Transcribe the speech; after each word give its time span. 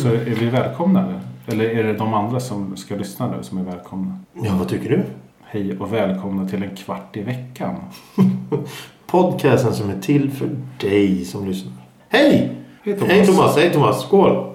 Så 0.00 0.08
är 0.08 0.34
vi 0.40 0.50
välkomna 0.50 1.04
eller? 1.04 1.20
Eller 1.46 1.64
är 1.64 1.84
det 1.84 1.92
de 1.92 2.14
andra 2.14 2.40
som 2.40 2.76
ska 2.76 2.96
lyssna 2.96 3.30
nu 3.30 3.42
som 3.42 3.58
är 3.58 3.62
välkomna? 3.62 4.18
Ja, 4.34 4.56
vad 4.58 4.68
tycker 4.68 4.88
du? 4.88 5.02
Hej 5.44 5.78
och 5.78 5.92
välkomna 5.92 6.48
till 6.48 6.62
en 6.62 6.76
kvart 6.76 7.16
i 7.16 7.22
veckan. 7.22 7.74
Podcasten 9.06 9.74
som 9.74 9.90
är 9.90 10.00
till 10.00 10.30
för 10.30 10.48
dig 10.80 11.24
som 11.24 11.48
lyssnar. 11.48 11.79
Hej! 12.12 12.52
Hej 12.84 12.96
Thomas. 12.96 13.08
Hej 13.12 13.26
Thomas! 13.26 13.56
Hej 13.56 13.70
Thomas! 13.72 14.02
Skål! 14.02 14.46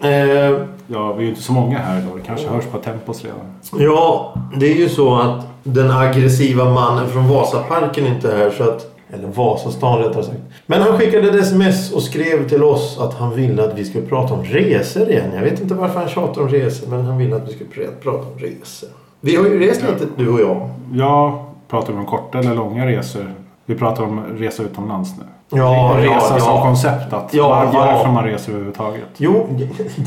Eh, 0.00 0.60
Ja, 0.90 1.12
vi 1.12 1.18
är 1.18 1.22
ju 1.22 1.28
inte 1.28 1.42
så 1.42 1.52
många 1.52 1.78
här 1.78 1.98
idag. 1.98 2.12
Det 2.16 2.22
kanske 2.26 2.48
hörs 2.48 2.64
på 2.64 2.78
tempos 2.78 3.24
redan. 3.24 3.38
ja, 3.84 4.34
det 4.60 4.66
är 4.72 4.76
ju 4.76 4.88
så 4.88 5.14
att 5.16 5.46
den 5.62 5.90
aggressiva 5.90 6.64
mannen 6.70 7.08
från 7.08 7.28
Vasaparken 7.28 8.06
inte 8.06 8.32
är 8.32 8.36
här 8.36 8.50
så 8.50 8.62
att 8.62 8.94
eller 9.10 9.28
Vasastan 9.28 9.98
rättare 9.98 10.22
sagt. 10.24 10.38
Men 10.66 10.82
han 10.82 10.98
skickade 10.98 11.28
ett 11.28 11.34
sms 11.34 11.92
och 11.92 12.02
skrev 12.02 12.48
till 12.48 12.62
oss 12.62 12.98
att 13.00 13.14
han 13.14 13.34
ville 13.34 13.64
att 13.64 13.78
vi 13.78 13.84
skulle 13.84 14.06
prata 14.06 14.34
om 14.34 14.44
resor 14.44 15.10
igen. 15.10 15.30
Jag 15.34 15.42
vet 15.42 15.60
inte 15.60 15.74
varför 15.74 16.00
han 16.00 16.08
tjatar 16.08 16.42
om 16.42 16.48
resor 16.48 16.88
men 16.90 17.04
han 17.04 17.18
ville 17.18 17.36
att 17.36 17.48
vi 17.48 17.52
skulle 17.52 17.70
pr- 17.70 18.02
prata 18.02 18.18
om 18.18 18.38
resor. 18.38 18.88
Vi 19.20 19.36
har 19.36 19.44
ju 19.44 19.58
rest 19.68 19.82
lite 19.82 20.06
du 20.16 20.28
och 20.28 20.40
jag. 20.40 20.70
Jag 20.92 21.44
pratar 21.68 21.92
om 21.92 22.06
korta 22.06 22.38
eller 22.38 22.54
långa 22.54 22.86
resor. 22.86 23.32
Vi 23.68 23.74
pratar 23.74 24.04
om 24.04 24.20
resa 24.38 24.62
utomlands 24.62 25.14
nu. 25.18 25.24
Ja, 25.58 25.96
resa 25.98 26.12
ja, 26.12 26.40
som 26.40 26.54
ja. 26.54 26.62
koncept. 26.62 27.12
Att 27.12 27.34
Ja, 27.34 27.48
var, 27.48 27.64
ja. 27.64 27.70
varför 27.72 28.12
man 28.12 28.24
reser 28.24 28.50
överhuvudtaget. 28.50 29.04
Jo, 29.16 29.46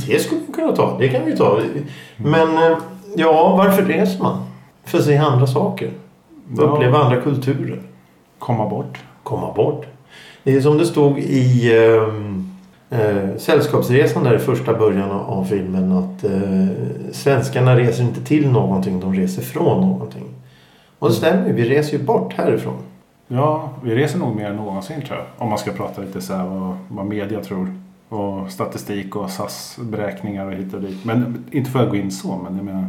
det 0.08 0.20
skulle 0.20 0.42
vi 0.48 0.54
kunna 0.54 0.72
ta. 0.72 0.98
Det 1.00 1.10
kan 1.10 1.26
vi 1.26 1.38
ta. 1.38 1.60
Men 2.18 2.58
eh, 2.58 2.78
ja, 3.16 3.56
varför 3.58 3.84
reser 3.84 4.24
man? 4.24 4.38
För 4.84 4.98
att 4.98 5.04
se 5.04 5.18
andra 5.18 5.48
saker. 5.48 5.92
Ja. 6.58 6.64
uppleva 6.64 6.98
andra 6.98 7.22
kulturer. 7.22 7.82
Komma 8.40 8.70
bort. 8.70 9.00
Komma 9.24 9.54
bort. 9.54 9.86
Det 10.44 10.56
är 10.56 10.62
som 10.62 10.78
det 10.78 10.86
stod 10.86 11.20
i 11.20 11.72
eh, 12.90 13.38
Sällskapsresan 13.38 14.24
där 14.24 14.36
i 14.36 14.40
första 14.40 14.74
början 14.74 15.12
av 15.12 15.46
filmen 15.46 15.92
att 15.92 16.24
eh, 16.24 17.12
svenskarna 17.12 17.78
reser 17.78 18.04
inte 18.04 18.22
till 18.22 18.50
någonting, 18.50 19.00
de 19.00 19.14
reser 19.14 19.42
från 19.42 19.82
någonting. 19.82 20.26
Och 21.00 21.10
det 21.10 21.16
stämmer 21.16 21.48
ju, 21.48 21.54
vi 21.54 21.70
reser 21.70 21.98
ju 21.98 22.04
bort 22.04 22.34
härifrån. 22.34 22.78
Ja, 23.34 23.70
vi 23.84 23.96
reser 23.96 24.20
nog 24.20 24.36
mer 24.36 24.46
än 24.46 24.56
någonsin 24.56 25.02
tror 25.02 25.18
jag. 25.18 25.28
Om 25.38 25.50
man 25.50 25.58
ska 25.58 25.72
prata 25.72 26.02
lite 26.02 26.22
så 26.22 26.34
här 26.34 26.46
vad, 26.46 26.78
vad 26.90 27.06
media 27.06 27.44
tror. 27.44 27.76
Och 28.10 28.52
statistik 28.52 29.16
och 29.16 29.30
SAS-beräkningar 29.30 30.46
och 30.46 30.54
hit 30.54 30.74
och 30.74 30.82
dit. 30.82 31.06
Men 31.06 31.46
inte 31.52 31.72
för 31.72 31.84
att 31.84 31.90
gå 31.90 31.96
in 31.96 32.12
så, 32.12 32.38
men 32.44 32.56
jag 32.56 32.66
menar. 32.66 32.86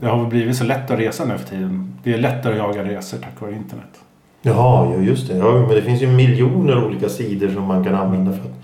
Det 0.00 0.06
har 0.06 0.18
väl 0.18 0.26
blivit 0.26 0.56
så 0.56 0.64
lätt 0.64 0.90
att 0.90 0.98
resa 0.98 1.24
nu 1.24 1.38
för 1.38 1.48
tiden. 1.48 1.94
Det 2.02 2.12
är 2.12 2.18
lättare 2.18 2.52
att 2.52 2.58
jaga 2.58 2.84
resor 2.84 3.18
tack 3.18 3.40
vare 3.40 3.52
internet. 3.52 4.00
Jaha, 4.42 4.92
ja 4.94 5.02
just 5.02 5.28
det. 5.28 5.36
Ja, 5.36 5.52
men 5.52 5.68
det 5.68 5.82
finns 5.82 6.02
ju 6.02 6.06
miljoner 6.06 6.84
olika 6.84 7.08
sidor 7.08 7.48
som 7.48 7.64
man 7.64 7.84
kan 7.84 7.94
använda 7.94 8.32
för 8.32 8.40
att 8.40 8.62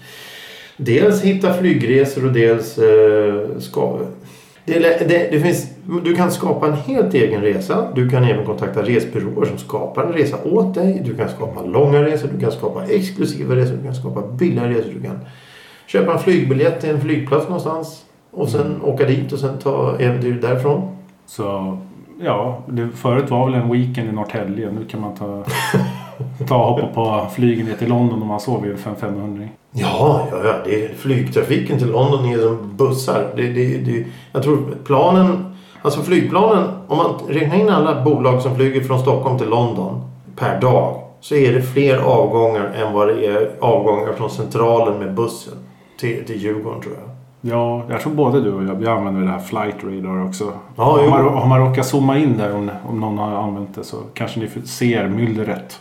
dels 0.76 1.22
hitta 1.22 1.54
flygresor 1.54 2.26
och 2.26 2.32
dels 2.32 2.78
eh, 2.78 3.58
ska... 3.58 3.98
Det, 4.68 5.08
det, 5.08 5.28
det 5.30 5.40
finns, 5.40 5.70
du 6.04 6.14
kan 6.14 6.30
skapa 6.30 6.66
en 6.66 6.72
helt 6.72 7.14
egen 7.14 7.40
resa. 7.40 7.92
Du 7.94 8.08
kan 8.08 8.24
även 8.24 8.46
kontakta 8.46 8.82
resbyråer 8.82 9.46
som 9.46 9.58
skapar 9.58 10.04
en 10.04 10.12
resa 10.12 10.36
åt 10.44 10.74
dig. 10.74 11.02
Du 11.04 11.16
kan 11.16 11.28
skapa 11.28 11.62
långa 11.62 12.02
resor, 12.02 12.28
du 12.34 12.40
kan 12.40 12.52
skapa 12.52 12.84
exklusiva 12.84 13.56
resor, 13.56 13.76
du 13.76 13.82
kan 13.82 13.94
skapa 13.94 14.22
billiga 14.22 14.68
resor. 14.68 14.92
Du 14.94 15.02
kan 15.02 15.20
köpa 15.86 16.12
en 16.12 16.18
flygbiljett 16.18 16.80
till 16.80 16.90
en 16.90 17.00
flygplats 17.00 17.48
någonstans 17.48 18.04
och 18.30 18.48
sen 18.48 18.82
åka 18.82 19.04
dit 19.04 19.32
och 19.32 19.38
sen 19.38 19.58
ta 19.58 19.96
äventyr 19.98 20.38
därifrån. 20.42 20.96
Så 21.26 21.78
ja, 22.20 22.62
det, 22.66 22.88
förut 22.94 23.30
var 23.30 23.46
väl 23.46 23.54
en 23.54 23.72
weekend 23.72 24.08
i 24.08 24.12
Norrtälje. 24.12 24.70
Nu 24.70 24.84
kan 24.84 25.00
man 25.00 25.14
ta, 25.14 25.44
ta 26.48 26.56
och 26.56 26.74
hoppa 26.74 26.86
på 26.94 27.26
flygen 27.34 27.66
ner 27.66 27.74
till 27.74 27.88
London 27.88 28.22
om 28.22 28.28
man 28.28 28.40
så 28.40 28.58
vill 28.58 28.76
för 28.76 28.90
en 28.90 28.96
500 28.96 29.48
Ja, 29.72 30.26
ja, 30.30 30.38
ja. 30.44 30.54
Det 30.64 30.84
är, 30.84 30.94
flygtrafiken 30.94 31.78
till 31.78 31.90
London 31.90 32.24
är 32.24 32.38
som 32.38 32.76
bussar. 32.76 33.32
Det, 33.36 33.42
det, 33.42 33.78
det, 33.78 34.04
jag 34.32 34.42
tror 34.42 34.58
planen, 34.84 35.56
alltså 35.82 36.00
flygplanen, 36.02 36.64
om 36.88 36.96
man 36.96 37.10
räknar 37.28 37.56
in 37.56 37.68
alla 37.68 38.04
bolag 38.04 38.42
som 38.42 38.56
flyger 38.56 38.80
från 38.80 39.00
Stockholm 39.00 39.38
till 39.38 39.48
London 39.48 40.00
per 40.36 40.60
dag 40.60 41.02
så 41.20 41.34
är 41.34 41.52
det 41.52 41.62
fler 41.62 41.98
avgångar 41.98 42.72
än 42.76 42.92
vad 42.92 43.08
det 43.08 43.26
är 43.26 43.50
avgångar 43.60 44.12
från 44.12 44.30
centralen 44.30 44.98
med 44.98 45.14
bussen 45.14 45.54
till, 46.00 46.24
till 46.24 46.36
Djurgården 46.36 46.80
tror 46.80 46.94
jag. 46.94 47.08
Ja, 47.40 47.82
jag 47.90 48.00
tror 48.00 48.14
både 48.14 48.40
du 48.40 48.52
och 48.52 48.64
jag, 48.64 48.74
vi 48.74 48.86
använder 48.86 49.20
det 49.20 49.28
här 49.28 49.38
flight 49.38 49.84
radar 49.84 50.26
också. 50.26 50.52
Ja, 50.76 51.00
om, 51.04 51.10
man, 51.10 51.28
om 51.28 51.48
man 51.48 51.60
råkar 51.60 51.82
zooma 51.82 52.18
in 52.18 52.38
där 52.38 52.54
om, 52.54 52.70
om 52.88 53.00
någon 53.00 53.18
har 53.18 53.30
använt 53.30 53.74
det 53.74 53.84
så 53.84 53.96
kanske 54.14 54.40
ni 54.40 54.48
ser 54.66 55.08
myllret. 55.08 55.80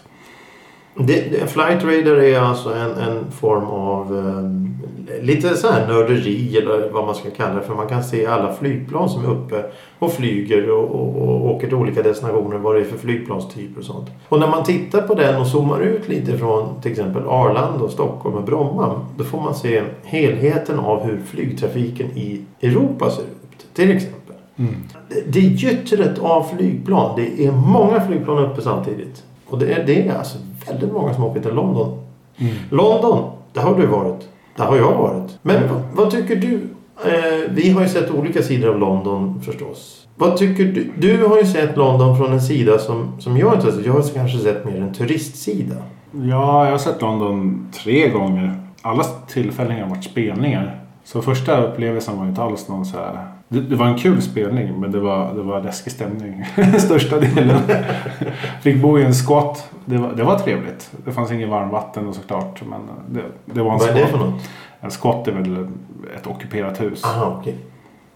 Det, 0.99 1.31
det, 1.31 1.47
Flight 1.47 1.83
Radar 1.83 2.17
är 2.23 2.39
alltså 2.39 2.73
en, 2.73 2.91
en 2.91 3.31
form 3.31 3.63
av 3.65 4.17
eh, 4.17 5.23
lite 5.23 5.57
så 5.57 5.67
här 5.71 5.87
nörderi 5.87 6.57
eller 6.57 6.89
vad 6.89 7.05
man 7.05 7.15
ska 7.15 7.29
kalla 7.29 7.53
det 7.55 7.61
för. 7.61 7.75
Man 7.75 7.87
kan 7.87 8.03
se 8.03 8.25
alla 8.25 8.53
flygplan 8.53 9.09
som 9.09 9.25
är 9.25 9.29
uppe 9.31 9.63
och 9.99 10.11
flyger 10.13 10.69
och, 10.71 10.83
och, 10.95 11.15
och 11.29 11.45
åker 11.55 11.67
till 11.67 11.75
olika 11.75 12.03
destinationer. 12.03 12.57
Vad 12.57 12.75
det 12.75 12.81
är 12.81 12.85
för 12.85 12.97
flygplanstyper 12.97 13.79
och 13.79 13.85
sånt. 13.85 14.09
Och 14.29 14.39
när 14.39 14.47
man 14.47 14.63
tittar 14.63 15.01
på 15.01 15.13
den 15.13 15.41
och 15.41 15.47
zoomar 15.47 15.79
ut 15.81 16.07
lite 16.09 16.37
från 16.37 16.81
till 16.81 16.91
exempel 16.91 17.23
Arlanda 17.27 17.83
och 17.85 17.91
Stockholm 17.91 18.35
och 18.35 18.43
Bromma. 18.43 19.01
Då 19.17 19.23
får 19.23 19.41
man 19.41 19.55
se 19.55 19.81
helheten 20.03 20.79
av 20.79 21.03
hur 21.03 21.19
flygtrafiken 21.25 22.07
i 22.17 22.41
Europa 22.61 23.09
ser 23.11 23.21
ut. 23.23 23.67
Till 23.73 23.91
exempel. 23.91 24.35
Det- 25.09 25.23
Det 25.27 25.39
är 25.39 25.43
gyttret 25.43 26.19
av 26.19 26.43
flygplan. 26.57 27.11
Det 27.15 27.45
är 27.45 27.51
många 27.51 28.01
flygplan 28.07 28.37
uppe 28.45 28.61
samtidigt. 28.61 29.23
Och 29.49 29.59
det 29.59 29.73
är, 29.73 29.85
det 29.85 30.07
är 30.07 30.17
alltså 30.17 30.37
väldigt 30.67 30.93
många 30.93 31.13
som 31.13 31.23
åker 31.23 31.41
till 31.41 31.53
London. 31.53 32.03
London, 32.69 33.31
där 33.53 33.61
har 33.61 33.75
du 33.75 33.85
varit. 33.85 34.29
Där 34.55 34.65
har 34.65 34.77
jag 34.77 34.93
varit. 34.93 35.39
Men 35.41 35.69
vad, 35.69 35.81
vad 35.93 36.11
tycker 36.11 36.35
du? 36.35 36.61
Eh, 37.05 37.51
vi 37.51 37.69
har 37.69 37.81
ju 37.81 37.87
sett 37.87 38.11
olika 38.11 38.43
sidor 38.43 38.69
av 38.69 38.79
London 38.79 39.41
förstås. 39.41 40.07
Vad 40.15 40.37
tycker 40.37 40.63
du? 40.63 40.91
Du 40.97 41.25
har 41.25 41.37
ju 41.37 41.45
sett 41.45 41.77
London 41.77 42.17
från 42.17 42.33
en 42.33 42.41
sida 42.41 42.79
som, 42.79 43.11
som 43.19 43.37
jag 43.37 43.53
inte 43.53 43.65
har 43.65 43.71
sett. 43.71 43.85
Jag 43.85 43.93
har 43.93 44.03
kanske 44.13 44.37
sett 44.37 44.65
mer 44.65 44.81
en 44.81 44.93
turistsida. 44.93 45.75
Ja, 46.11 46.65
jag 46.65 46.71
har 46.71 46.77
sett 46.77 47.01
London 47.01 47.67
tre 47.83 48.09
gånger. 48.09 48.61
Alla 48.81 49.03
tillfällen 49.03 49.81
har 49.81 49.89
varit 49.89 50.03
spelningar. 50.03 50.79
Så 51.03 51.21
första 51.21 51.63
upplevelsen 51.63 52.17
var 52.17 52.25
inte 52.25 52.41
alls 52.41 52.67
någon 52.67 52.85
så 52.85 52.97
här... 52.97 53.36
Det, 53.49 53.61
det 53.61 53.75
var 53.75 53.85
en 53.87 53.97
kul 53.97 54.21
spelning 54.21 54.79
men 54.79 54.91
det 54.91 54.99
var, 54.99 55.33
det 55.33 55.41
var 55.41 55.61
läskig 55.61 55.93
stämning. 55.93 56.45
Största 56.79 57.19
delen. 57.19 57.61
Fick 58.61 58.81
bo 58.81 58.99
i 58.99 59.03
en 59.03 59.13
squat. 59.13 59.71
Det 59.85 59.97
var, 59.97 60.13
det 60.13 60.23
var 60.23 60.39
trevligt. 60.39 60.91
Det 61.05 61.11
fanns 61.11 61.31
inget 61.31 61.49
varmvatten 61.49 62.05
då 62.05 62.13
såklart. 62.13 62.61
Men 62.69 62.79
det, 63.09 63.21
det 63.45 63.61
var 63.61 63.73
en 63.73 63.79
Vad 63.79 63.89
är 63.89 63.93
det 63.93 64.07
för 64.07 64.17
något? 64.17 64.49
En 64.81 64.89
squat 64.89 65.27
är 65.27 65.31
väl 65.31 65.67
ett 66.15 66.27
ockuperat 66.27 66.81
hus. 66.81 67.05
Aha, 67.05 67.37
okej. 67.39 67.55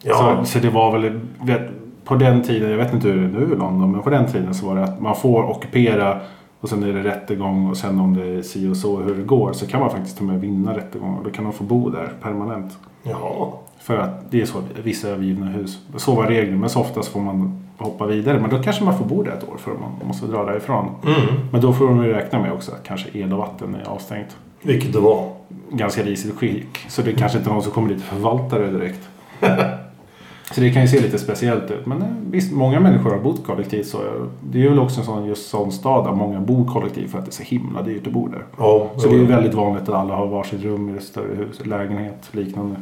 Ja, 0.04 0.44
Så, 0.44 0.52
så 0.52 0.60
det 0.60 0.70
var 0.70 0.92
väl, 0.92 1.20
vet, 1.42 1.62
på 2.04 2.16
den 2.16 2.44
tiden, 2.44 2.72
jag 2.72 2.78
vet 2.78 2.94
inte 2.94 3.08
hur 3.08 3.16
det 3.16 3.38
är 3.38 3.40
nu 3.40 3.54
i 3.54 3.58
London, 3.58 3.92
men 3.92 4.02
på 4.02 4.10
den 4.10 4.32
tiden 4.32 4.54
så 4.54 4.66
var 4.66 4.76
det 4.76 4.84
att 4.84 5.02
man 5.02 5.16
får 5.16 5.44
ockupera 5.44 6.20
och 6.60 6.70
sen 6.70 6.84
är 6.84 6.94
det 6.94 7.04
rättegång 7.04 7.70
och 7.70 7.78
sen 7.78 8.00
om 8.00 8.18
det 8.18 8.26
är 8.26 8.42
si 8.42 8.68
och 8.70 8.78
så 8.78 8.98
hur 8.98 9.16
det 9.16 9.24
går 9.24 9.54
så 9.54 9.68
kan 9.68 9.80
man 9.80 9.90
faktiskt 9.90 10.18
till 10.18 10.26
och 10.26 10.32
med 10.34 10.42
vinna 10.42 10.78
rättegång 10.78 11.16
och 11.18 11.24
då 11.24 11.30
kan 11.30 11.44
man 11.44 11.54
få 11.54 11.64
bo 11.64 11.90
där 11.90 12.14
permanent. 12.22 12.78
Ja. 13.04 13.60
För 13.80 13.98
att 13.98 14.32
det 14.32 14.42
är 14.42 14.46
så 14.46 14.62
vissa 14.84 15.10
övergivna 15.10 15.46
hus. 15.46 15.80
Så 15.98 16.16
var 16.16 16.52
men 16.52 16.70
så 16.70 16.80
oftast 16.80 17.10
får 17.10 17.20
man 17.20 17.62
hoppa 17.78 18.06
vidare. 18.06 18.40
Men 18.40 18.50
då 18.50 18.64
kanske 18.64 18.84
man 18.84 18.98
får 18.98 19.06
bo 19.06 19.24
där 19.24 19.32
ett 19.32 19.50
år 19.50 19.58
för 19.58 19.72
man 19.72 20.08
måste 20.08 20.26
dra 20.26 20.46
därifrån. 20.46 20.90
Mm. 21.06 21.20
Men 21.52 21.62
då 21.62 21.74
får 21.74 21.88
de 21.88 22.04
ju 22.04 22.14
räkna 22.14 22.40
med 22.40 22.52
också 22.54 22.72
att 22.72 22.84
kanske 22.84 23.10
el 23.14 23.34
och 23.34 23.40
vatten 23.40 23.76
är 23.76 23.90
avstängt. 23.90 24.38
Vilket 24.62 24.94
det 24.94 25.00
var. 25.00 25.30
Ganska 25.70 26.04
risigt 26.04 26.38
skick. 26.38 26.78
Så 26.90 27.02
det 27.02 27.12
är 27.12 27.16
kanske 27.16 27.38
inte 27.38 27.50
någon 27.50 27.64
som 27.64 27.72
kommer 27.72 27.90
dit 27.90 27.98
och 27.98 28.04
förvaltar 28.04 28.60
det 28.60 28.72
direkt. 28.72 29.10
Så 30.56 30.62
det 30.62 30.72
kan 30.72 30.82
ju 30.82 30.88
se 30.88 31.02
lite 31.02 31.18
speciellt 31.18 31.72
ut. 31.72 31.86
Men 31.86 32.02
eh, 32.02 32.08
visst, 32.32 32.52
många 32.54 32.80
människor 32.80 33.10
har 33.10 33.18
bott 33.20 33.46
kollektivt 33.46 33.88
så. 33.88 33.98
Det 34.52 34.66
är 34.66 34.70
väl 34.70 34.80
också 34.80 35.00
en 35.00 35.06
sån, 35.06 35.26
just 35.26 35.50
sån 35.50 35.72
stad 35.72 36.06
där 36.06 36.12
många 36.12 36.40
bor 36.40 36.66
kollektivt 36.66 37.12
för 37.12 37.20
att 37.20 37.26
det 37.26 37.30
är 37.30 37.34
så 37.34 37.44
himla 37.44 37.82
dyrt 37.82 38.08
att 38.08 38.14
bo 38.14 38.28
där. 38.28 38.44
Ja, 38.58 38.88
Så 38.98 39.08
det 39.08 39.14
är 39.16 39.18
ju 39.20 39.26
väldigt 39.26 39.54
vanligt 39.54 39.84
att 39.90 39.96
alla 39.96 40.16
har 40.16 40.28
varsitt 40.28 40.64
rum 40.64 40.90
i 40.90 40.98
ett 40.98 41.04
större 41.04 41.36
hus, 41.36 41.66
lägenhet, 41.66 42.30
liknande. 42.32 42.76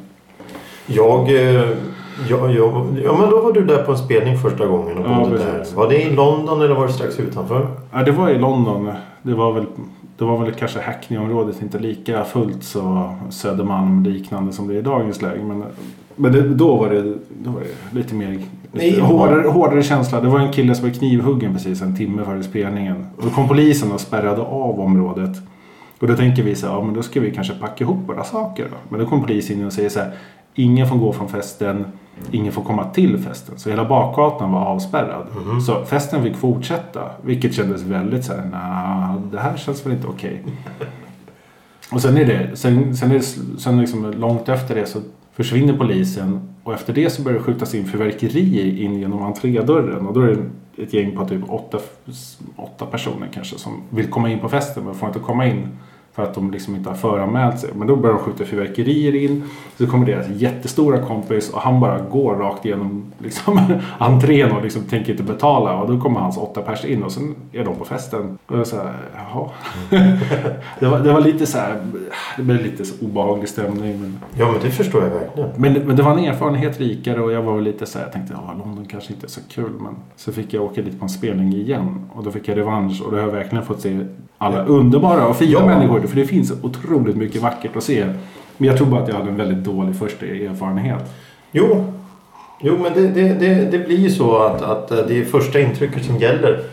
Jag, 0.88 1.30
eh, 1.30 1.69
jag, 2.30 2.51
jag, 2.54 2.86
ja 3.04 3.18
men 3.19 3.30
då 3.30 3.42
var 3.42 3.51
du 3.54 3.66
där 3.66 3.83
på 3.83 3.92
en 3.92 3.98
spelning 3.98 4.38
första 4.38 4.66
gången 4.68 4.98
och 4.98 5.12
Ja, 5.12 5.19
bodde 5.19 5.38
där. 5.38 5.57
precis. 5.60 5.75
Var 5.75 5.89
det 5.89 6.01
i 6.04 6.10
London 6.16 6.62
eller 6.62 6.75
var 6.75 6.88
det 6.88 6.94
strax 6.94 7.19
utanför? 7.19 7.68
Ja, 7.94 8.04
det 8.04 8.12
var 8.12 8.30
i 8.30 8.39
London. 8.39 8.89
Det 9.21 9.33
var 9.33 9.54
väl, 9.54 9.66
det 10.18 10.25
var 10.25 10.38
väl 10.45 10.54
kanske 10.54 10.80
Hackney-området, 10.81 11.62
inte 11.62 11.80
lika 11.80 12.24
fullt 12.24 12.63
så 12.63 13.13
Södermalm 13.30 14.04
liknande 14.04 14.54
som 14.54 14.68
det 14.68 14.74
är 14.74 14.77
i 14.77 14.81
dagens 14.81 15.21
läge. 15.21 15.44
Men, 15.44 15.63
men 16.19 16.31
det, 16.31 16.50
då, 16.50 16.75
var 16.75 16.89
det, 16.89 17.01
då 17.44 17.51
var 17.51 17.62
det 17.62 17.98
lite 17.98 18.16
mer 18.16 18.39
Nej, 18.71 19.00
hårdare, 19.00 19.48
hårdare 19.48 19.83
känsla. 19.83 20.21
Det 20.21 20.27
var 20.27 20.39
en 20.39 20.51
kille 20.51 20.75
som 20.75 20.88
var 20.88 20.95
knivhuggen 20.95 21.54
precis 21.54 21.81
en 21.81 21.95
timme 21.95 22.25
före 22.25 22.44
spelningen. 22.44 23.06
Och 23.18 23.24
då 23.24 23.30
kom 23.30 23.48
polisen 23.48 23.92
och 23.92 24.01
spärrade 24.01 24.42
av 24.42 24.80
området. 24.80 25.38
Och 26.00 26.07
då 26.07 26.16
tänker 26.16 26.44
vi 26.44 26.56
så 26.56 26.68
här, 26.68 26.74
ja 26.74 26.81
men 26.83 26.94
då 26.94 27.01
ska 27.01 27.19
vi 27.19 27.31
kanske 27.31 27.54
packa 27.54 27.83
ihop 27.83 27.98
våra 28.07 28.24
saker 28.24 28.68
då. 28.71 28.77
Men 28.89 29.00
då 29.00 29.06
kommer 29.06 29.24
polisen 29.24 29.60
in 29.60 29.66
och 29.66 29.74
säger 29.74 29.89
så 29.89 30.00
här, 30.00 30.12
ingen 30.56 30.88
får 30.88 30.95
gå 30.95 31.13
från 31.13 31.30
festen, 31.30 31.86
ingen 32.31 32.54
får 32.54 32.63
komma 32.63 32.83
till 32.83 33.18
festen. 33.18 33.60
Så 33.60 33.69
hela 33.69 33.86
bakgatan 33.86 34.51
var 34.51 34.62
avspärrad. 34.62 35.27
Så 35.66 35.86
festen 35.86 36.24
fick 36.24 36.36
fortsätta, 36.36 37.01
vilket 37.21 37.54
kändes 37.54 37.81
väldigt 37.81 38.25
så 38.25 38.33
här, 38.33 38.45
nah, 38.45 39.16
det 39.31 39.39
här 39.39 39.57
känns 39.57 39.86
väl 39.86 39.94
inte 39.94 40.07
okej. 40.07 40.44
Och 41.92 42.01
sen 42.01 42.18
är 42.18 42.25
det, 42.25 42.56
sen, 42.57 42.98
sen 42.98 43.12
är 43.12 43.16
det 43.16 43.60
sen 43.60 43.81
liksom 43.81 44.12
långt 44.12 44.50
efter 44.50 44.75
det 44.75 44.86
så 44.86 45.00
försvinner 45.39 45.77
polisen 45.77 46.39
och 46.63 46.74
efter 46.74 46.94
det 46.94 47.09
så 47.09 47.21
börjar 47.21 47.38
det 47.38 47.44
skjutas 47.44 47.75
in 47.75 47.86
fyrverkerier 47.86 48.83
in 48.83 49.00
genom 49.00 49.24
entrédörren. 49.24 50.07
Och 50.07 50.13
då 50.13 50.21
är 50.21 50.36
det 50.75 50.83
ett 50.83 50.94
gäng 50.94 51.15
på 51.15 51.27
typ 51.27 51.50
åtta, 51.50 51.80
åtta 52.56 52.86
personer 52.86 53.30
kanske 53.33 53.59
som 53.59 53.81
vill 53.89 54.09
komma 54.09 54.30
in 54.30 54.39
på 54.39 54.50
festen 54.50 54.83
men 54.83 54.95
får 54.95 55.07
inte 55.07 55.19
komma 55.19 55.45
in 55.45 55.68
för 56.13 56.23
att 56.23 56.33
de 56.33 56.51
liksom 56.51 56.75
inte 56.75 56.89
har 56.89 56.95
föranmält 56.95 57.59
sig. 57.59 57.69
Men 57.75 57.88
då 57.88 57.95
börjar 57.95 58.15
de 58.15 58.23
skjuta 58.23 58.45
fyrverkerier 58.45 59.15
in. 59.15 59.44
Så 59.77 59.88
kommer 59.88 60.06
deras 60.06 60.27
jättestora 60.29 61.01
kompis 61.01 61.50
och 61.53 61.61
han 61.61 61.79
bara 61.79 62.00
går 62.11 62.35
rakt 62.35 62.65
igenom 62.65 63.03
liksom, 63.17 63.59
entrén 63.97 64.51
och 64.51 64.63
liksom 64.63 64.81
tänker 64.81 65.11
inte 65.11 65.23
betala. 65.23 65.73
Och 65.81 65.91
då 65.91 66.01
kommer 66.01 66.19
hans 66.19 66.38
åtta 66.38 66.61
pers 66.61 66.85
in 66.85 67.03
och 67.03 67.11
sen 67.11 67.35
är 67.53 67.65
de 67.65 67.75
på 67.75 67.85
festen. 67.85 68.38
Och 68.47 68.57
jag 68.57 68.67
så 68.67 68.75
här, 68.75 68.94
jaha. 69.15 69.50
det, 70.79 70.88
var, 70.88 71.00
det 71.00 71.13
var 71.13 71.21
lite 71.21 71.45
så 71.45 71.57
här, 71.57 71.75
det 72.38 72.44
blev 72.44 72.61
lite 72.63 72.85
så 72.85 73.06
obehaglig 73.06 73.50
stämning. 73.50 74.01
Men, 74.01 74.19
Ja, 74.38 74.51
men 74.51 74.61
det 74.61 74.69
förstår 74.71 75.03
jag 75.03 75.09
verkligen. 75.09 75.50
men, 75.57 75.73
men 75.88 75.95
det 75.95 76.03
var 76.03 76.11
en 76.11 76.19
erfarenhet 76.25 76.79
rikare 76.79 77.21
och 77.21 77.31
jag 77.31 77.41
var 77.41 77.53
väl 77.56 77.63
lite 77.63 77.85
så 77.85 77.97
här, 77.97 78.06
jag 78.06 78.13
tänkte 78.13 78.33
ja 78.33 78.53
London 78.65 78.85
kanske 78.85 79.13
inte 79.13 79.25
är 79.25 79.29
så 79.29 79.41
kul. 79.50 79.71
Men 79.79 79.95
så 80.15 80.31
fick 80.31 80.53
jag 80.53 80.63
åka 80.63 80.81
dit 80.81 81.00
på 81.00 81.06
en 81.06 81.09
spelning 81.09 81.53
igen 81.53 82.01
och 82.13 82.23
då 82.23 82.31
fick 82.31 82.47
jag 82.47 82.57
revansch 82.57 83.01
och 83.06 83.11
då 83.11 83.17
har 83.17 83.23
jag 83.23 83.31
verkligen 83.31 83.65
fått 83.65 83.81
se 83.81 84.00
alla 84.38 84.63
underbara 84.65 85.27
och 85.27 85.35
fina 85.35 85.51
Ja. 85.51 85.65
människor. 85.65 85.99
För 86.07 86.16
det 86.16 86.25
finns 86.25 86.54
otroligt 86.63 87.16
mycket 87.16 87.42
vackert 87.42 87.75
att 87.75 87.84
se. 87.84 88.06
Men 88.57 88.68
jag 88.68 88.78
tror 88.78 88.88
bara 88.88 89.01
att 89.01 89.07
jag 89.07 89.16
hade 89.16 89.30
en 89.30 89.38
väldigt 89.38 89.63
dålig 89.63 89.96
första 89.96 90.25
erfarenhet. 90.25 91.04
Jo, 91.51 91.86
jo 92.62 92.78
men 92.78 92.94
det, 92.94 93.07
det, 93.07 93.34
det, 93.34 93.72
det 93.72 93.80
blir 93.80 93.98
ju 93.98 94.10
så 94.10 94.38
att, 94.38 94.62
att 94.62 94.92
eh, 94.92 94.98
det 95.07 95.19
är 95.19 95.25
första 95.25 95.60
intrycket 95.60 96.06
som 96.06 96.18
gäller. 96.18 96.63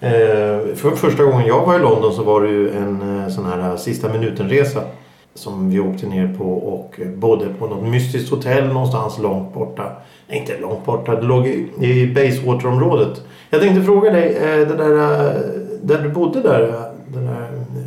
Eh, 0.00 0.74
för 0.74 0.90
första 0.96 1.24
gången 1.24 1.46
jag 1.46 1.66
var 1.66 1.76
i 1.76 1.78
London 1.78 2.12
så 2.14 2.22
var 2.22 2.42
det 2.42 2.48
ju 2.48 2.70
en 2.70 3.20
eh, 3.20 3.28
sån 3.28 3.44
här 3.44 3.70
eh, 3.70 3.76
sista 3.76 4.12
minuten-resa. 4.12 4.80
Som 5.34 5.70
vi 5.70 5.80
åkte 5.80 6.06
ner 6.06 6.34
på 6.38 6.44
och 6.44 7.00
bodde 7.16 7.46
på 7.58 7.66
något 7.66 7.88
mystiskt 7.88 8.30
hotell 8.30 8.66
någonstans 8.68 9.18
långt 9.18 9.54
borta. 9.54 9.92
Nej, 10.28 10.38
inte 10.38 10.58
långt 10.60 10.84
borta. 10.84 11.14
Det 11.14 11.26
låg 11.26 11.46
i, 11.46 11.68
i 11.80 12.14
Basewater-området. 12.14 13.22
Jag 13.50 13.60
tänkte 13.60 13.82
fråga 13.82 14.10
dig, 14.10 14.36
eh, 14.36 14.68
det 14.68 14.76
där, 14.76 14.94
där 15.82 16.02
du 16.02 16.08
bodde 16.08 16.40
där 16.40 16.87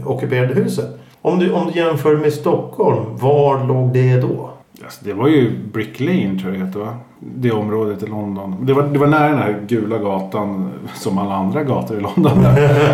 ockuperade 0.05 0.53
huset. 0.53 0.99
Om 1.21 1.39
du, 1.39 1.51
om 1.51 1.67
du 1.73 1.79
jämför 1.79 2.15
med 2.15 2.33
Stockholm, 2.33 3.05
var 3.19 3.67
låg 3.67 3.93
det 3.93 4.17
då? 4.21 4.49
Alltså, 4.83 5.05
det 5.05 5.13
var 5.13 5.27
ju 5.27 5.51
Brick 5.73 5.99
Lane 5.99 6.39
tror 6.39 6.51
jag 6.53 6.61
det 6.61 6.65
heter 6.65 6.79
va? 6.79 6.95
Det 7.19 7.51
området 7.51 8.03
i 8.03 8.07
London. 8.07 8.55
Det 8.61 8.73
var, 8.73 8.83
det 8.83 8.99
var 8.99 9.07
nära 9.07 9.27
den 9.29 9.37
här 9.37 9.59
gula 9.67 9.97
gatan 9.97 10.69
som 10.95 11.17
alla 11.17 11.35
andra 11.35 11.63
gator 11.63 11.97
i 11.97 12.01
London. 12.01 12.31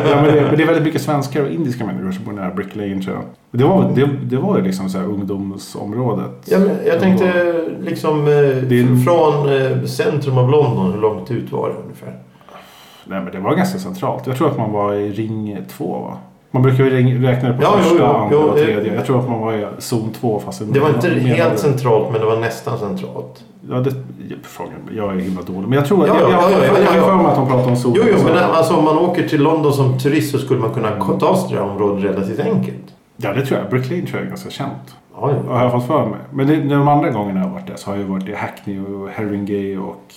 ja, 0.09 0.21
men, 0.21 0.23
det, 0.23 0.55
det 0.57 0.63
är 0.63 0.65
väldigt 0.65 0.83
mycket 0.83 1.01
svenskar 1.01 1.41
och 1.43 1.49
indiska 1.49 1.85
människor 1.85 2.11
som 2.11 2.25
bor 2.25 2.31
nära 2.31 2.53
Brick 2.53 2.75
Lane 2.75 3.01
tror 3.01 3.15
jag. 3.15 3.23
Det 3.51 3.63
var, 3.63 3.91
det, 3.95 4.09
det 4.23 4.37
var 4.37 4.57
ju 4.57 4.63
liksom 4.63 4.89
så 4.89 4.97
här 4.97 5.05
ungdomsområdet. 5.05 6.31
Ja, 6.45 6.59
men 6.59 6.69
jag 6.85 6.99
tänkte 6.99 7.53
liksom 7.81 8.19
eh, 8.19 8.25
Det 8.69 8.79
är- 8.79 9.03
från 9.05 9.49
eh, 9.79 9.83
centrum 9.85 10.37
av 10.37 10.49
London, 10.51 10.91
hur 10.93 11.01
långt 11.01 11.31
ut 11.31 11.51
var 11.51 11.69
det 11.69 11.75
ungefär? 11.83 12.19
Nej 13.05 13.21
men 13.21 13.31
det 13.33 13.39
var 13.39 13.55
ganska 13.55 13.79
centralt. 13.79 14.27
Jag 14.27 14.35
tror 14.37 14.47
att 14.49 14.57
man 14.57 14.71
var 14.71 14.93
i 14.93 15.11
ring 15.11 15.57
två 15.69 15.99
va? 15.99 16.17
Man 16.57 16.63
brukar 16.63 16.83
ju 16.83 17.21
räkna 17.21 17.49
det 17.49 17.57
på 17.57 17.63
Ja, 17.63 17.77
första, 17.77 17.95
jo, 17.99 18.05
andra 18.05 18.29
jo, 18.31 18.39
och 18.39 18.59
eh, 18.59 18.65
tredje. 18.65 18.95
Jag 18.95 19.05
tror 19.05 19.19
att 19.19 19.29
man 19.29 19.41
var 19.41 19.53
i 19.53 19.65
zon 19.77 20.13
två 20.19 20.39
fast 20.45 20.73
Det 20.73 20.79
var 20.79 20.89
inte 20.89 21.09
helt 21.09 21.59
centralt 21.59 22.11
men 22.11 22.21
det 22.21 22.27
var 22.27 22.37
nästan 22.37 22.79
centralt. 22.79 23.43
Ja, 23.69 23.75
det, 23.75 23.91
frågan, 24.43 24.73
jag 24.95 25.15
är 25.15 25.19
himla 25.19 25.41
dålig. 25.41 25.67
Men 25.67 25.73
jag 25.73 25.85
tror 25.85 26.01
att... 26.03 26.07
Ja, 26.07 26.19
jag, 26.19 26.31
ja, 26.31 26.51
jag, 26.51 26.61
ja, 26.61 26.65
ja, 26.67 26.95
ja, 26.95 27.01
har 27.01 27.07
för 27.07 27.15
mig 27.15 27.25
att 27.25 27.35
de 27.35 27.47
pratar 27.47 27.69
om 27.69 27.75
zon 27.75 27.93
Jo, 27.95 28.03
jo, 28.11 28.17
men 28.23 28.37
alltså 28.37 28.75
om 28.75 28.83
man 28.83 28.97
åker 28.97 29.27
till 29.27 29.41
London 29.41 29.73
som 29.73 29.99
turist 29.99 30.31
så 30.31 30.37
skulle 30.37 30.59
man 30.59 30.73
kunna 30.73 30.89
ta 31.19 31.35
sig 31.37 31.47
till 31.47 31.57
det 31.57 31.63
här 31.63 31.71
området 31.71 32.03
relativt 32.03 32.39
enkelt. 32.39 32.93
Ja 33.17 33.33
det 33.33 33.45
tror 33.45 33.59
jag. 33.59 33.69
Brick 33.69 33.89
Lane 33.89 34.01
tror 34.01 34.17
jag 34.17 34.25
är 34.25 34.29
ganska 34.29 34.49
känt. 34.49 34.95
Ja, 35.15 35.31
ja. 35.31 35.53
Har 35.53 35.63
jag 35.63 35.71
fått 35.71 35.87
för 35.87 36.05
mig. 36.05 36.19
Men 36.31 36.47
det, 36.47 36.55
de 36.55 36.87
andra 36.87 37.09
gångerna 37.09 37.39
jag 37.39 37.47
har 37.47 37.53
varit 37.53 37.67
där 37.67 37.75
så 37.75 37.91
har 37.91 37.97
jag 37.97 38.05
varit 38.05 38.27
i 38.27 38.33
Hackney 38.33 38.79
och 38.79 39.09
Haringey 39.09 39.77
och 39.77 40.13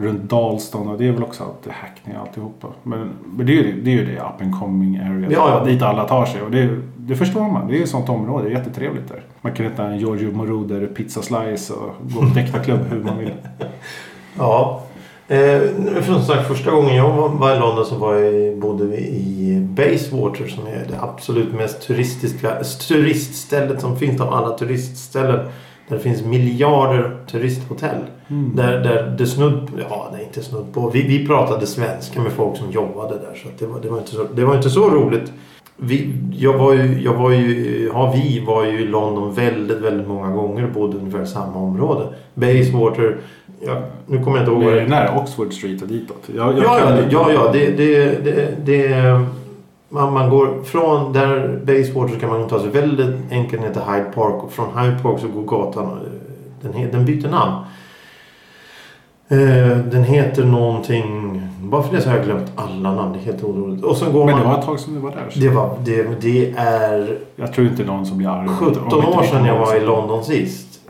runt 0.00 0.30
Dalston 0.30 0.88
och 0.88 0.98
det 0.98 1.08
är 1.08 1.12
väl 1.12 1.22
också 1.22 1.44
alltid 1.44 1.72
Hackney 1.72 2.16
alltihopa. 2.16 2.68
Men, 2.82 3.10
men 3.36 3.46
det 3.46 3.52
är 3.52 3.56
ju 3.56 3.82
det, 3.82 3.90
är 3.90 3.94
ju 3.94 4.04
det 4.04 4.20
up 4.20 4.42
and 4.42 4.60
coming 4.60 4.96
area 4.96 5.30
Ja, 5.30 5.58
ja. 5.58 5.64
dit 5.64 5.82
alla 5.82 6.08
tar 6.08 6.26
sig 6.26 6.42
och 6.42 6.50
det, 6.50 6.68
det 6.96 7.16
förstår 7.16 7.48
man. 7.48 7.66
Det 7.66 7.74
är 7.74 7.76
ju 7.76 7.82
ett 7.82 7.90
sånt 7.90 8.08
område. 8.08 8.44
Det 8.44 8.50
är 8.50 8.58
jättetrevligt 8.58 9.08
där. 9.08 9.22
Man 9.40 9.52
kan 9.52 9.66
äta 9.66 9.84
en 9.84 9.98
Giorgio 9.98 10.32
Moroder 10.32 10.86
pizza 10.86 11.22
slice 11.22 11.72
och 11.74 11.94
gå 12.14 12.20
på 12.20 12.26
Dekta-klubb 12.26 12.80
hur 12.90 13.04
man 13.04 13.18
vill. 13.18 13.32
Ja. 14.38 14.82
Eh, 15.28 15.60
som 16.06 16.22
sagt, 16.22 16.48
första 16.48 16.70
gången 16.70 16.96
jag 16.96 17.12
var, 17.12 17.28
var 17.28 17.56
i 17.56 17.58
London 17.58 17.84
så 17.84 17.94
var 17.94 18.14
jag, 18.14 18.58
bodde 18.58 18.84
vi 18.84 18.96
i 18.96 19.60
Basewater 19.60 20.46
som 20.46 20.66
är 20.66 20.86
det 20.88 21.00
absolut 21.00 21.54
mest 21.54 21.86
turistiska 21.86 22.50
turiststället 22.88 23.80
som 23.80 23.96
finns 23.96 24.20
av 24.20 24.34
alla 24.34 24.58
turistställen. 24.58 25.48
Där 25.90 25.96
det 25.96 26.02
finns 26.02 26.24
miljarder 26.24 27.16
turisthotell. 27.30 27.98
Mm. 28.28 28.56
Där, 28.56 28.80
där 28.80 29.14
det 29.18 29.26
snudd 29.26 29.70
ja 29.90 30.08
nej 30.12 30.24
inte 30.24 30.42
snudd 30.42 30.74
på. 30.74 30.90
Vi, 30.90 31.02
vi 31.02 31.26
pratade 31.26 31.66
svenska 31.66 32.20
med 32.20 32.32
folk 32.32 32.56
som 32.56 32.70
jobbade 32.70 33.14
där 33.14 33.34
så 33.34 33.48
det, 33.58 33.66
var, 33.66 33.80
det, 33.80 33.88
var 33.88 33.98
inte 33.98 34.10
så, 34.10 34.24
det 34.34 34.44
var 34.44 34.56
inte 34.56 34.70
så 34.70 34.90
roligt. 34.90 35.32
Vi, 35.76 36.12
jag 36.32 36.58
var 36.58 36.74
ju, 36.74 37.02
jag 37.02 37.14
var 37.14 37.30
ju, 37.30 37.90
ja 37.94 38.12
vi 38.16 38.44
var 38.46 38.64
ju 38.64 38.80
i 38.80 38.86
London 38.86 39.34
väldigt, 39.34 39.78
väldigt 39.78 40.08
många 40.08 40.30
gånger 40.30 40.64
och 40.64 40.70
bodde 40.70 40.98
ungefär 40.98 41.22
i 41.22 41.26
samma 41.26 41.58
område. 41.58 42.06
Basewater, 42.34 43.16
ja, 43.66 43.82
nu 44.06 44.24
kommer 44.24 44.36
jag 44.36 44.46
inte 44.46 44.52
ihåg 44.52 44.62
Det 44.62 44.74
det 44.74 44.80
är 44.80 44.88
nära 44.88 45.18
Oxford 45.18 45.52
Street 45.52 45.82
och 45.82 45.88
ditåt. 45.88 46.28
Jag, 46.36 46.58
jag 46.58 46.64
Ja, 46.64 46.80
ja, 46.80 47.02
ja, 47.10 47.32
ja 47.32 47.50
det, 47.52 47.70
det, 47.70 48.24
det, 48.24 48.56
det, 48.64 49.20
man, 49.90 50.12
man 50.12 50.30
går 50.30 50.62
från 50.64 51.12
där 51.12 51.60
Basewater 51.66 52.14
så 52.14 52.20
kan 52.20 52.30
man 52.30 52.48
ta 52.48 52.60
sig 52.60 52.68
väldigt 52.70 53.16
enkelt 53.30 53.62
ner 53.62 53.72
till 53.72 53.82
Hyde 53.82 54.10
Park 54.14 54.44
och 54.44 54.52
från 54.52 54.78
Hyde 54.78 54.98
Park 55.02 55.20
så 55.20 55.28
går 55.28 55.42
gatan, 55.42 55.84
eh, 55.84 56.70
den, 56.70 56.90
den 56.90 57.04
byter 57.04 57.28
namn. 57.28 57.54
Eh, 59.28 59.76
Den 59.78 60.04
heter 60.04 60.44
någonting, 60.44 61.42
bara 61.62 61.82
för 61.82 61.96
det 61.96 62.02
så 62.02 62.08
har 62.08 62.16
jag 62.16 62.24
glömt 62.24 62.52
alla 62.54 62.94
namn, 62.94 63.12
det 63.12 63.18
är 63.18 63.22
helt 63.32 63.44
oroligt. 63.44 63.84
Och 63.84 63.96
sen 63.96 64.12
går 64.12 64.24
Men 64.26 64.36
det 64.36 64.42
man, 64.42 64.52
var 64.52 64.58
ett 64.60 64.66
tag 64.66 64.80
sedan 64.80 64.94
du 64.94 65.00
var 65.00 65.10
där. 65.10 65.26
så 65.30 65.38
det, 65.40 65.48
var, 65.48 65.76
det, 65.84 66.20
det 66.20 66.50
är 66.56 67.18
Jag 67.36 67.52
tror 67.52 67.66
inte 67.66 67.84
någon 67.84 68.06
som 68.06 68.18
blir 68.18 68.28
arg. 68.28 68.48
om 68.48 68.56
17 68.56 68.84
inte- 68.84 68.96
om 68.96 69.04
inte 69.04 69.18
år 69.18 69.22
sedan 69.22 69.44
jag 69.44 69.58
var 69.58 69.76
i. 69.76 69.80
London 69.80 70.24
sist. 70.24 70.80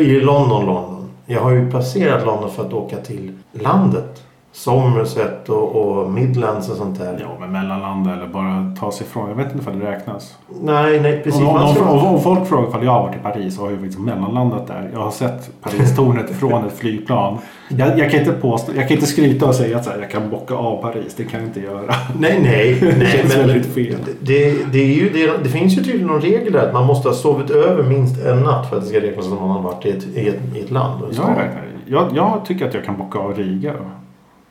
I 0.00 0.20
London, 0.20 0.66
London. 0.66 1.08
Jag 1.26 1.40
har 1.40 1.50
ju 1.50 1.70
passerat 1.70 2.26
London 2.26 2.50
för 2.50 2.64
att 2.66 2.72
åka 2.72 2.96
till 2.96 3.32
landet. 3.52 4.22
Somerset 4.56 5.48
och, 5.48 5.76
och 5.76 6.10
Midlands 6.10 6.68
och 6.68 6.76
sånt 6.76 6.98
där. 6.98 7.18
Ja, 7.20 7.36
men 7.40 7.52
mellanlanda 7.52 8.12
eller 8.12 8.26
bara 8.26 8.72
ta 8.80 8.92
sig 8.92 9.06
ifrån. 9.06 9.28
Jag 9.28 9.36
vet 9.36 9.54
inte 9.54 9.70
om 9.70 9.78
det 9.78 9.90
räknas. 9.90 10.34
Nej, 10.62 11.00
nej 11.00 11.20
precis. 11.24 11.40
Om, 11.40 11.48
om, 11.48 11.56
om, 11.56 11.88
om, 11.88 12.06
om 12.06 12.20
folk 12.20 12.48
frågar 12.48 12.68
ifall 12.68 12.84
jag 12.84 12.90
har 12.90 13.02
varit 13.02 13.16
i 13.16 13.18
Paris 13.18 13.56
så 13.56 13.62
har 13.62 13.70
jag 13.70 13.78
faktiskt 13.80 13.98
mellanlandat 14.00 14.66
där. 14.66 14.90
Jag 14.92 15.00
har 15.00 15.10
sett 15.10 15.50
Paristornet 15.62 16.30
från 16.40 16.64
ett 16.66 16.72
flygplan. 16.72 17.38
Jag, 17.68 17.98
jag, 17.98 18.10
kan 18.10 18.20
inte 18.20 18.32
påstå, 18.32 18.72
jag 18.76 18.88
kan 18.88 18.94
inte 18.96 19.06
skryta 19.06 19.46
och 19.46 19.54
säga 19.54 19.76
att 19.76 19.86
här, 19.86 19.98
jag 20.00 20.10
kan 20.10 20.30
bocka 20.30 20.54
av 20.54 20.82
Paris. 20.82 21.14
Det 21.16 21.24
kan 21.24 21.40
jag 21.40 21.48
inte 21.48 21.60
göra. 21.60 21.94
Nej, 22.18 22.40
nej. 22.42 22.74
Det 22.80 22.98
nej 22.98 23.06
känns 23.06 23.36
men 23.36 23.46
väldigt 23.46 23.74
fel. 23.74 23.96
Det, 24.20 24.72
det, 24.72 24.78
är 24.78 24.94
ju, 24.94 25.10
det, 25.10 25.42
det 25.42 25.48
finns 25.48 25.72
ju 25.72 25.84
tydligen 25.84 26.06
någon 26.06 26.20
regel 26.20 26.52
där 26.52 26.66
att 26.66 26.72
man 26.74 26.86
måste 26.86 27.08
ha 27.08 27.14
sovit 27.14 27.50
över 27.50 27.82
minst 27.82 28.24
en 28.24 28.38
natt 28.40 28.68
för 28.68 28.76
att 28.76 28.82
det 28.82 28.88
ska 28.88 29.00
räknas 29.00 29.24
som 29.24 29.38
om 29.38 29.48
man 29.48 29.56
har 29.56 29.72
varit 29.72 29.86
i 29.86 29.90
ett, 29.90 30.04
i 30.04 30.28
ett, 30.28 30.56
i 30.56 30.60
ett 30.60 30.70
land. 30.70 31.02
räknar- 31.10 31.62
jag, 31.88 32.06
jag 32.14 32.44
tycker 32.46 32.66
att 32.68 32.74
jag 32.74 32.84
kan 32.84 32.98
bocka 32.98 33.18
av 33.18 33.34
Riga. 33.34 33.72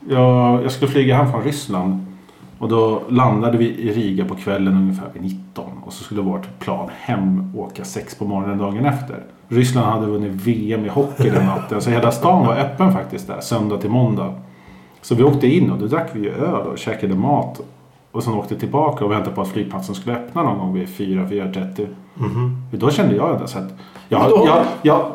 Jag, 0.08 0.64
jag 0.64 0.72
skulle 0.72 0.90
flyga 0.90 1.16
hem 1.16 1.32
från 1.32 1.42
Ryssland. 1.42 2.06
Och 2.58 2.68
då 2.68 3.02
landade 3.08 3.58
vi 3.58 3.64
i 3.68 3.92
Riga 3.92 4.24
på 4.24 4.34
kvällen 4.34 4.74
ungefär 4.76 5.08
vid 5.12 5.22
19. 5.22 5.64
Och 5.84 5.92
så 5.92 6.04
skulle 6.04 6.20
vårt 6.20 6.58
plan 6.58 6.88
hem 7.00 7.52
åka 7.56 7.84
6 7.84 8.14
på 8.14 8.24
morgonen 8.24 8.58
dagen 8.58 8.84
efter. 8.86 9.16
Ryssland 9.48 9.86
hade 9.86 10.06
vunnit 10.06 10.32
VM 10.32 10.84
i 10.84 10.88
hockey 10.88 11.30
den 11.30 11.46
natten. 11.46 11.80
Så 11.80 11.90
hela 11.90 12.10
stan 12.12 12.46
var 12.46 12.56
öppen 12.56 12.92
faktiskt 12.92 13.26
där. 13.26 13.40
Söndag 13.40 13.76
till 13.78 13.90
måndag. 13.90 14.34
Så 15.02 15.14
vi 15.14 15.22
åkte 15.22 15.46
in 15.46 15.70
och 15.70 15.78
då 15.78 15.86
drack 15.86 16.10
vi 16.12 16.28
öl 16.28 16.66
och 16.66 16.78
käkade 16.78 17.14
mat. 17.14 17.60
Och 18.12 18.22
sen 18.22 18.34
åkte 18.34 18.56
tillbaka 18.56 19.04
och 19.04 19.10
väntade 19.10 19.34
på 19.36 19.42
att 19.42 19.48
flygplatsen 19.48 19.94
skulle 19.94 20.16
öppna 20.16 20.42
någon 20.42 20.58
gång 20.58 20.74
vid 20.74 20.88
4-4.30. 20.88 21.86
Mhm. 22.14 22.62
För 22.70 22.76
Då 22.78 22.90
kände 22.90 23.14
jag 23.16 23.30
att 23.42 23.56
jag, 24.08 24.30
då- 24.30 24.42
jag, 24.46 24.64
jag, 24.82 25.06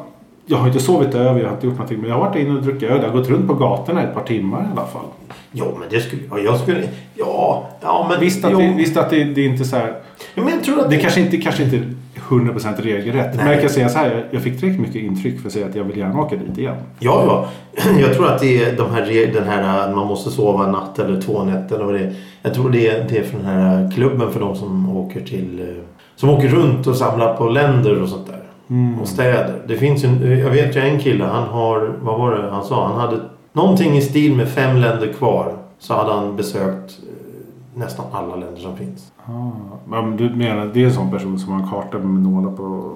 jag 0.52 0.58
har 0.58 0.68
inte 0.68 0.80
sovit 0.80 1.16
över, 1.16 1.40
jag 1.40 1.48
har 1.48 1.54
inte 1.54 1.66
gjort 1.68 1.76
någonting. 1.76 2.00
Men 2.00 2.10
jag 2.10 2.18
har 2.18 2.28
varit 2.28 2.36
inne 2.36 2.56
och 2.56 2.64
druckit 2.64 2.90
öl. 2.90 3.00
Jag 3.02 3.10
har 3.10 3.18
gått 3.18 3.30
runt 3.30 3.48
på 3.48 3.54
gatorna 3.54 4.04
ett 4.04 4.14
par 4.14 4.24
timmar 4.24 4.62
i 4.62 4.72
alla 4.72 4.88
fall. 4.88 5.06
Ja, 5.52 5.66
men 5.80 5.90
det 5.90 6.00
skulle 6.00 6.22
ja, 6.30 6.40
jag. 6.40 6.60
skulle... 6.60 6.84
Ja, 7.16 7.70
ja 7.82 8.06
men... 8.10 8.20
Visst 8.20 8.46
att, 8.46 8.52
jo, 8.52 8.60
det, 8.60 8.74
visst 8.78 8.98
att 8.98 9.10
det, 9.10 9.24
det 9.24 9.42
är 9.42 9.46
inte 9.46 9.66
så 9.66 9.76
här. 9.76 9.94
Ja, 10.36 10.44
men 10.44 10.54
jag 10.54 10.64
tror 10.64 10.80
att 10.80 10.90
Det 10.90 10.98
kanske 10.98 11.22
inte, 11.22 11.38
kanske 11.38 11.64
inte 11.64 11.76
är 11.76 11.86
100% 12.30 12.82
regelrätt. 12.82 13.36
Men 13.36 13.46
Nej. 13.46 13.54
jag 13.54 13.62
kan 13.62 13.70
säga 13.70 13.90
så 13.90 13.98
här. 13.98 14.28
Jag, 14.32 14.42
fick 14.42 14.60
tillräckligt 14.60 14.88
mycket 14.88 15.02
intryck 15.02 15.40
för 15.40 15.48
att 15.48 15.54
säga 15.54 15.66
att 15.66 15.76
jag 15.76 15.84
vill 15.84 15.98
gärna 15.98 16.20
åka 16.20 16.36
dit 16.36 16.58
igen. 16.58 16.76
Ja, 17.00 17.24
ja. 17.28 17.48
Jag 18.02 18.14
tror 18.16 18.28
att 18.28 18.40
det 18.40 18.64
är 18.64 18.78
de 18.78 18.92
här, 18.92 19.32
den 19.34 19.48
här 19.48 19.96
man 19.96 20.08
måste 20.08 20.30
sova 20.30 20.66
en 20.66 20.72
natt 20.72 21.00
eller 21.00 21.22
två 21.22 21.44
nätter 21.44 21.76
eller 21.76 21.86
vad 21.86 21.94
det 21.94 22.00
är. 22.00 22.14
Jag 22.42 22.54
tror 22.54 22.70
det 22.70 22.88
är, 22.88 23.06
det 23.10 23.18
är 23.18 23.24
för 23.24 23.38
den 23.38 23.46
här 23.46 23.92
klubben 23.96 24.32
för 24.32 24.40
de 24.40 24.56
som 24.56 24.98
åker 24.98 25.22
till... 25.22 25.60
eh, 25.60 25.84
som 26.16 26.30
åker 26.30 26.48
runt 26.48 26.88
och 26.88 26.96
samlar 26.96 27.34
på 27.38 27.50
länder 27.50 28.02
och 28.02 28.10
sånt 28.10 28.28
där. 28.28 28.41
Mm. 28.72 29.00
Och 29.00 29.08
städer. 29.08 29.62
Det 29.68 29.76
finns 29.76 30.04
en, 30.04 30.40
jag 30.40 30.50
vet 30.50 30.76
ju 30.76 30.80
en 30.80 31.00
kille, 31.00 31.24
han 31.24 31.44
har, 31.48 31.94
vad 32.02 32.20
var 32.20 32.32
det 32.36 32.52
han 32.52 32.64
sa? 32.64 32.88
Han 32.88 33.00
hade 33.00 33.20
någonting 33.54 33.98
i 33.98 34.02
stil 34.02 34.36
med 34.36 34.50
fem 34.50 34.78
länder 34.78 35.14
kvar. 35.14 35.54
Så 35.80 35.94
hade 35.94 36.14
han 36.14 36.36
besökt 36.36 37.00
eh, 37.00 37.80
nästan 37.80 38.06
alla 38.12 38.36
länder 38.36 38.62
som 38.62 38.78
finns. 38.78 39.12
Ah, 39.26 39.52
men 39.88 40.18
du 40.18 40.30
menar 40.30 40.72
det 40.74 40.82
är 40.82 40.86
en 40.86 40.94
sån 40.94 41.12
person 41.12 41.40
som 41.40 41.54
har 41.54 41.60
en 41.62 41.68
karta 41.70 41.98
med 41.98 42.22
nålar 42.22 42.52
på, 42.52 42.94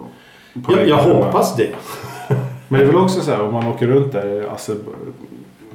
på 0.65 0.73
Jag, 0.73 0.87
jag 0.87 0.97
hoppas 0.97 1.55
det. 1.55 1.69
Men 2.67 2.79
det 2.79 2.85
är 2.85 2.87
väl 2.87 2.95
också 3.01 3.21
så 3.21 3.31
här 3.31 3.41
om 3.41 3.53
man 3.53 3.67
åker 3.67 3.87
runt 3.87 4.11
där 4.11 4.47
alltså, 4.51 4.75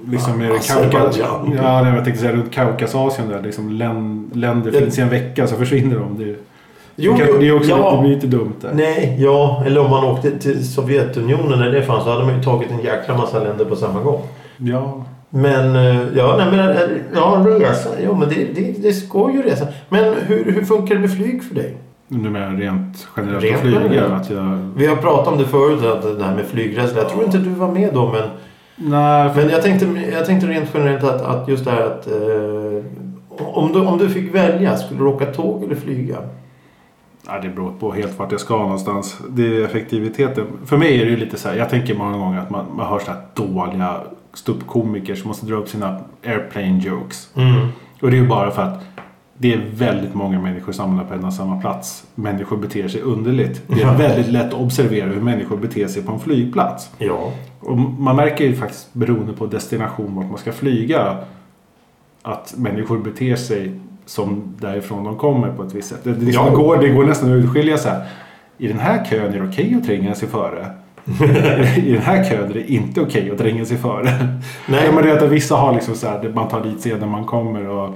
liksom 0.06 0.40
är 0.40 0.48
det 0.48 0.54
Azerbaijan. 0.56 0.90
Kaukas, 0.90 1.18
ja, 1.18 1.82
nej, 1.82 1.94
jag 1.94 2.04
tänkte 2.04 2.22
säga 2.22 2.32
runt 2.32 2.52
Kaukasasien 2.52 3.28
där 3.28 3.42
liksom 3.42 3.72
län, 3.72 4.30
länder 4.34 4.72
Ja. 4.74 4.80
finns 4.80 4.98
i 4.98 5.00
en 5.00 5.08
vecka 5.08 5.46
så 5.46 5.56
försvinner 5.56 5.96
de. 5.98 6.18
Det, 6.18 6.36
Jo, 7.00 7.12
det, 7.12 7.26
kan, 7.26 7.40
det 7.40 7.48
är 7.48 7.56
också 7.56 7.70
ja. 7.70 8.00
blir 8.00 8.14
lite 8.14 8.26
dumt 8.26 8.54
där. 8.60 8.70
Nej, 8.74 9.16
ja. 9.18 9.62
Eller 9.66 9.80
om 9.80 9.90
man 9.90 10.04
åkte 10.04 10.38
till 10.38 10.68
Sovjetunionen 10.68 11.58
när 11.58 11.70
det 11.70 11.82
fanns 11.82 12.04
så 12.04 12.10
hade 12.10 12.24
man 12.24 12.36
ju 12.36 12.42
tagit 12.42 12.70
en 12.70 12.80
jäkla 12.80 13.16
massa 13.16 13.38
länder 13.38 13.64
på 13.64 13.76
samma 13.76 14.00
gång. 14.00 14.20
Ja, 14.56 15.04
Men 15.30 15.76
eh, 15.76 16.02
ja, 16.16 16.36
nej, 16.38 16.46
men 16.50 16.68
eh, 16.68 16.76
ja, 17.14 17.46
resa. 17.60 17.88
Jo, 18.04 18.14
men 18.14 18.28
det, 18.28 18.34
det, 18.54 18.82
det 18.82 18.92
ska 18.92 19.30
ju 19.32 19.42
resa. 19.42 19.66
Men 19.88 20.14
hur, 20.26 20.52
hur 20.52 20.64
funkar 20.64 20.94
det 20.94 21.00
med 21.00 21.16
flyg 21.16 21.44
för 21.44 21.54
dig? 21.54 21.76
nu 22.12 22.30
menar 22.30 22.56
rent 22.56 23.08
generellt 23.16 23.44
Rent 23.44 23.54
att 23.56 23.60
flyga. 23.60 24.06
Att 24.06 24.30
jag, 24.30 24.72
Vi 24.76 24.86
har 24.86 24.96
pratat 24.96 25.32
om 25.32 25.38
det 25.38 25.44
förut, 25.44 25.84
att 25.84 26.18
det 26.18 26.24
här 26.24 26.34
med 26.34 26.46
flygresor. 26.46 26.98
Jag 26.98 27.08
tror 27.08 27.24
inte 27.24 27.38
du 27.38 27.50
var 27.50 27.68
med 27.68 27.90
då, 27.94 28.12
men, 28.12 28.28
nej, 28.90 29.30
för, 29.34 29.40
men 29.40 29.50
jag, 29.50 29.62
tänkte, 29.62 29.86
jag 30.12 30.26
tänkte 30.26 30.46
rent 30.46 30.70
generellt 30.74 31.04
att, 31.04 31.22
att 31.22 31.48
just 31.48 31.64
det 31.64 31.70
här 31.70 31.82
att 31.82 32.06
eh, 32.06 32.84
om, 33.38 33.72
du, 33.72 33.80
om 33.80 33.98
du 33.98 34.08
fick 34.08 34.34
välja, 34.34 34.76
skulle 34.76 35.00
du 35.00 35.06
åka 35.06 35.26
tåg 35.26 35.64
eller 35.64 35.74
flyga? 35.74 36.16
Ja, 37.30 37.40
det 37.42 37.48
beror 37.48 37.72
på 37.72 37.92
helt 37.92 38.18
vart 38.18 38.32
jag 38.32 38.40
ska 38.40 38.58
någonstans. 38.58 39.18
Det 39.28 39.46
är 39.46 39.64
effektiviteten. 39.64 40.46
För 40.66 40.76
mig 40.76 41.00
är 41.00 41.04
det 41.04 41.10
ju 41.10 41.16
lite 41.16 41.36
så 41.36 41.48
här. 41.48 41.56
Jag 41.56 41.70
tänker 41.70 41.94
många 41.94 42.18
gånger 42.18 42.40
att 42.40 42.50
man, 42.50 42.66
man 42.76 42.86
hör 42.86 42.98
så 42.98 43.10
här 43.10 43.20
dåliga 43.34 44.00
ståuppkomiker 44.34 45.14
som 45.14 45.28
måste 45.28 45.46
dra 45.46 45.54
upp 45.54 45.68
sina 45.68 46.00
airplane 46.26 46.78
jokes. 46.78 47.30
Mm. 47.36 47.68
Och 48.00 48.10
det 48.10 48.16
är 48.16 48.20
ju 48.20 48.28
bara 48.28 48.50
för 48.50 48.62
att 48.62 48.84
det 49.38 49.54
är 49.54 49.62
väldigt 49.74 50.14
många 50.14 50.40
människor 50.40 50.72
samlade 50.72 51.08
på 51.08 51.14
en 51.14 51.24
och 51.24 51.32
samma 51.32 51.60
plats. 51.60 52.04
Människor 52.14 52.56
beter 52.56 52.88
sig 52.88 53.00
underligt. 53.00 53.62
Det 53.66 53.82
är 53.82 53.96
väldigt 53.96 54.32
lätt 54.32 54.46
att 54.46 54.60
observera 54.60 55.06
hur 55.06 55.20
människor 55.20 55.56
beter 55.56 55.88
sig 55.88 56.02
på 56.02 56.12
en 56.12 56.20
flygplats. 56.20 56.90
Ja. 56.98 57.32
Och 57.60 57.78
man 57.78 58.16
märker 58.16 58.44
ju 58.44 58.56
faktiskt 58.56 58.94
beroende 58.94 59.32
på 59.32 59.46
destination 59.46 60.14
vart 60.14 60.28
man 60.28 60.38
ska 60.38 60.52
flyga 60.52 61.16
att 62.22 62.54
människor 62.56 62.98
beter 62.98 63.36
sig 63.36 63.80
som 64.06 64.42
därifrån 64.60 65.04
de 65.04 65.16
kommer 65.18 65.52
på 65.52 65.62
ett 65.62 65.74
visst 65.74 65.88
sätt. 65.88 66.00
Det, 66.04 66.12
det, 66.12 66.30
Ja. 66.30 66.50
går, 66.50 66.76
det 66.76 66.88
går 66.88 67.04
nästan 67.04 67.28
att 67.32 67.44
urskilja 67.44 67.78
så 67.78 67.88
här. 67.88 68.02
I 68.58 68.68
den 68.68 68.78
här 68.78 69.04
kön 69.04 69.34
är 69.34 69.38
det 69.40 69.48
okej 69.48 69.74
att 69.78 69.86
tränga 69.86 70.14
sig 70.14 70.28
före. 70.28 70.66
I 71.76 71.92
den 71.92 72.02
här 72.02 72.24
kön 72.30 72.50
är 72.50 72.54
det 72.54 72.72
inte 72.72 73.00
okej 73.00 73.30
att 73.30 73.38
tränga 73.38 73.64
sig 73.64 73.76
före. 73.76 74.10
Nej. 74.68 74.82
Ja, 74.86 74.92
men 74.92 75.04
det 75.04 75.10
är 75.10 75.16
att 75.24 75.30
vissa 75.30 75.56
har 75.56 75.72
liksom 75.74 75.94
så 75.94 76.08
här, 76.08 76.32
man 76.34 76.48
tar 76.48 76.64
dit 76.64 76.80
sedan 76.80 77.08
man 77.08 77.24
kommer 77.24 77.68
och 77.68 77.94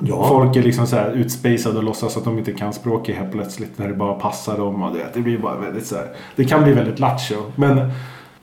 Ja. 0.00 0.26
folk 0.28 0.56
är 0.56 0.62
liksom 0.62 0.86
så 0.86 0.96
här 0.96 1.10
utspacade 1.10 1.78
och 1.78 1.84
låtsas 1.84 2.16
att 2.16 2.24
de 2.24 2.38
inte 2.38 2.52
kan 2.52 2.72
språket 2.72 3.16
helt 3.16 3.32
plötsligt 3.32 3.78
när 3.78 3.88
det 3.88 3.94
bara 3.94 4.14
passar 4.14 4.58
dem. 4.58 4.82
Och 4.82 4.94
det, 4.96 5.06
det 5.14 5.20
blir 5.20 5.38
bara 5.38 5.56
väldigt 5.56 5.86
så 5.86 5.96
här, 5.96 6.06
det 6.36 6.44
kan 6.44 6.62
bli 6.64 6.72
väldigt 6.72 6.98
lattjo. 6.98 7.36
Men 7.56 7.90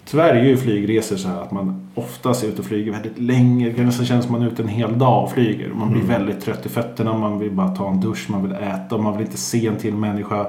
tyvärr 0.05 0.35
är 0.35 0.43
ju 0.43 0.57
flygresor 0.57 1.15
så 1.15 1.27
här 1.27 1.41
att 1.41 1.51
man 1.51 1.87
oftast 1.95 2.43
är 2.43 2.47
ute 2.47 2.61
och 2.61 2.67
flyger 2.67 2.91
väldigt 2.91 3.19
länge. 3.19 3.69
Det 3.69 3.83
nästan 3.83 4.05
kännas 4.05 4.25
som 4.25 4.31
man 4.31 4.41
är 4.41 4.47
ute 4.47 4.61
en 4.61 4.67
hel 4.67 4.97
dag 4.99 5.23
och 5.23 5.31
flyger. 5.31 5.69
Man 5.69 5.89
blir 5.91 6.01
Mm. 6.03 6.13
väldigt 6.13 6.41
trött 6.41 6.65
i 6.65 6.69
fötterna, 6.69 7.17
man 7.17 7.39
vill 7.39 7.51
bara 7.51 7.75
ta 7.75 7.89
en 7.91 7.99
dusch, 7.99 8.29
man 8.29 8.43
vill 8.43 8.51
äta 8.51 8.97
man 8.97 9.17
vill 9.17 9.25
inte 9.25 9.37
se 9.37 9.67
en 9.67 9.75
till 9.75 9.93
människa. 9.93 10.47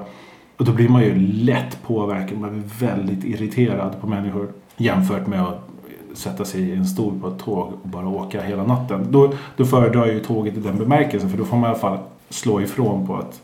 Och 0.57 0.65
då 0.65 0.73
blir 0.73 0.89
man 0.89 1.03
ju 1.03 1.15
lätt 1.33 1.83
påverkad. 1.83 2.39
Man 2.39 2.51
blir 2.51 2.89
väldigt 2.89 3.25
irriterad 3.25 4.01
på 4.01 4.07
människor. 4.07 4.49
Jämfört 4.77 5.27
med 5.27 5.43
att 5.43 5.69
sätta 6.15 6.45
sig 6.45 6.61
i 6.61 6.73
en 6.75 6.87
stol 6.87 7.21
på 7.21 7.29
ett 7.29 7.39
tåg 7.39 7.73
och 7.83 7.89
bara 7.89 8.09
åka 8.09 8.43
hela 8.43 8.65
natten. 8.65 9.07
Då, 9.11 9.33
då 9.57 9.65
föredrar 9.65 10.07
jag 10.07 10.15
ju 10.15 10.21
tåget 10.21 10.57
i 10.57 10.61
den 10.61 10.79
bemärkelsen. 10.79 11.31
För 11.31 11.39
då 11.39 11.45
får 11.45 11.57
man 11.57 11.65
i 11.65 11.71
alla 11.71 11.79
fall 11.79 11.99
slå 12.31 12.61
ifrån 12.61 13.07
på 13.07 13.19
ett 13.21 13.41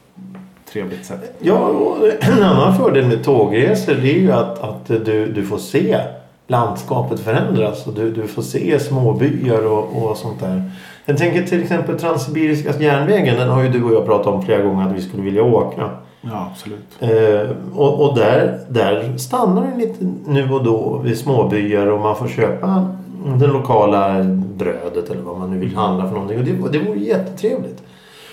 trevligt 0.73 1.07
sätt. 1.07 1.35
Ja, 1.39 1.59
och 1.59 1.97
en 2.21 2.43
annan 2.43 2.77
fördel 2.77 3.07
med 3.07 3.25
tågresor 3.25 3.95
det 3.95 4.11
är 4.11 4.21
ju 4.21 4.33
att, 4.33 4.63
att 4.63 4.87
du, 4.87 5.27
du 5.27 5.45
får 5.45 5.59
se 5.59 5.99
landskapet 6.47 7.21
förändras. 7.21 7.87
Och 7.87 7.95
du, 7.95 8.11
du 8.11 8.27
får 8.27 8.43
se 8.43 8.81
småbyar 8.81 9.67
och, 9.67 10.03
och 10.03 10.17
sånt 10.17 10.41
där. 10.41 10.71
Jag 11.05 11.19
tänker 11.19 11.43
till 11.43 11.63
exempel 11.63 11.99
Transsibiriska 11.99 12.81
järnvägen. 12.81 13.37
Den 13.37 13.49
har 13.49 13.63
ju 13.63 13.69
du 13.69 13.85
och 13.85 13.93
jag 13.93 14.07
pratat 14.07 14.27
om 14.27 14.43
flera 14.43 14.63
gånger 14.63 14.87
att 14.87 14.93
vi 14.93 15.03
skulle 15.03 15.23
vilja 15.23 15.43
åka. 15.43 15.91
Ja, 16.21 16.51
absolut. 16.53 16.97
Eh, 17.01 17.57
och 17.75 18.09
och 18.09 18.17
där, 18.19 18.59
där 18.69 19.17
stannar 19.19 19.63
den 19.63 19.79
lite 19.79 20.05
nu 20.27 20.51
och 20.51 20.65
då 20.65 21.01
vid 21.05 21.19
småbyar 21.19 21.87
och 21.87 22.01
man 22.01 22.17
får 22.17 22.29
köpa 22.29 22.97
det 23.39 23.47
lokala 23.47 24.23
brödet 24.57 25.11
eller 25.11 25.23
vad 25.23 25.39
man 25.39 25.51
nu 25.51 25.59
vill 25.59 25.77
handla 25.77 26.07
för 26.07 26.15
någonting. 26.15 26.39
Och 26.39 26.45
det, 26.45 26.79
det 26.79 26.85
vore 26.85 26.99
jättetrevligt. 26.99 27.83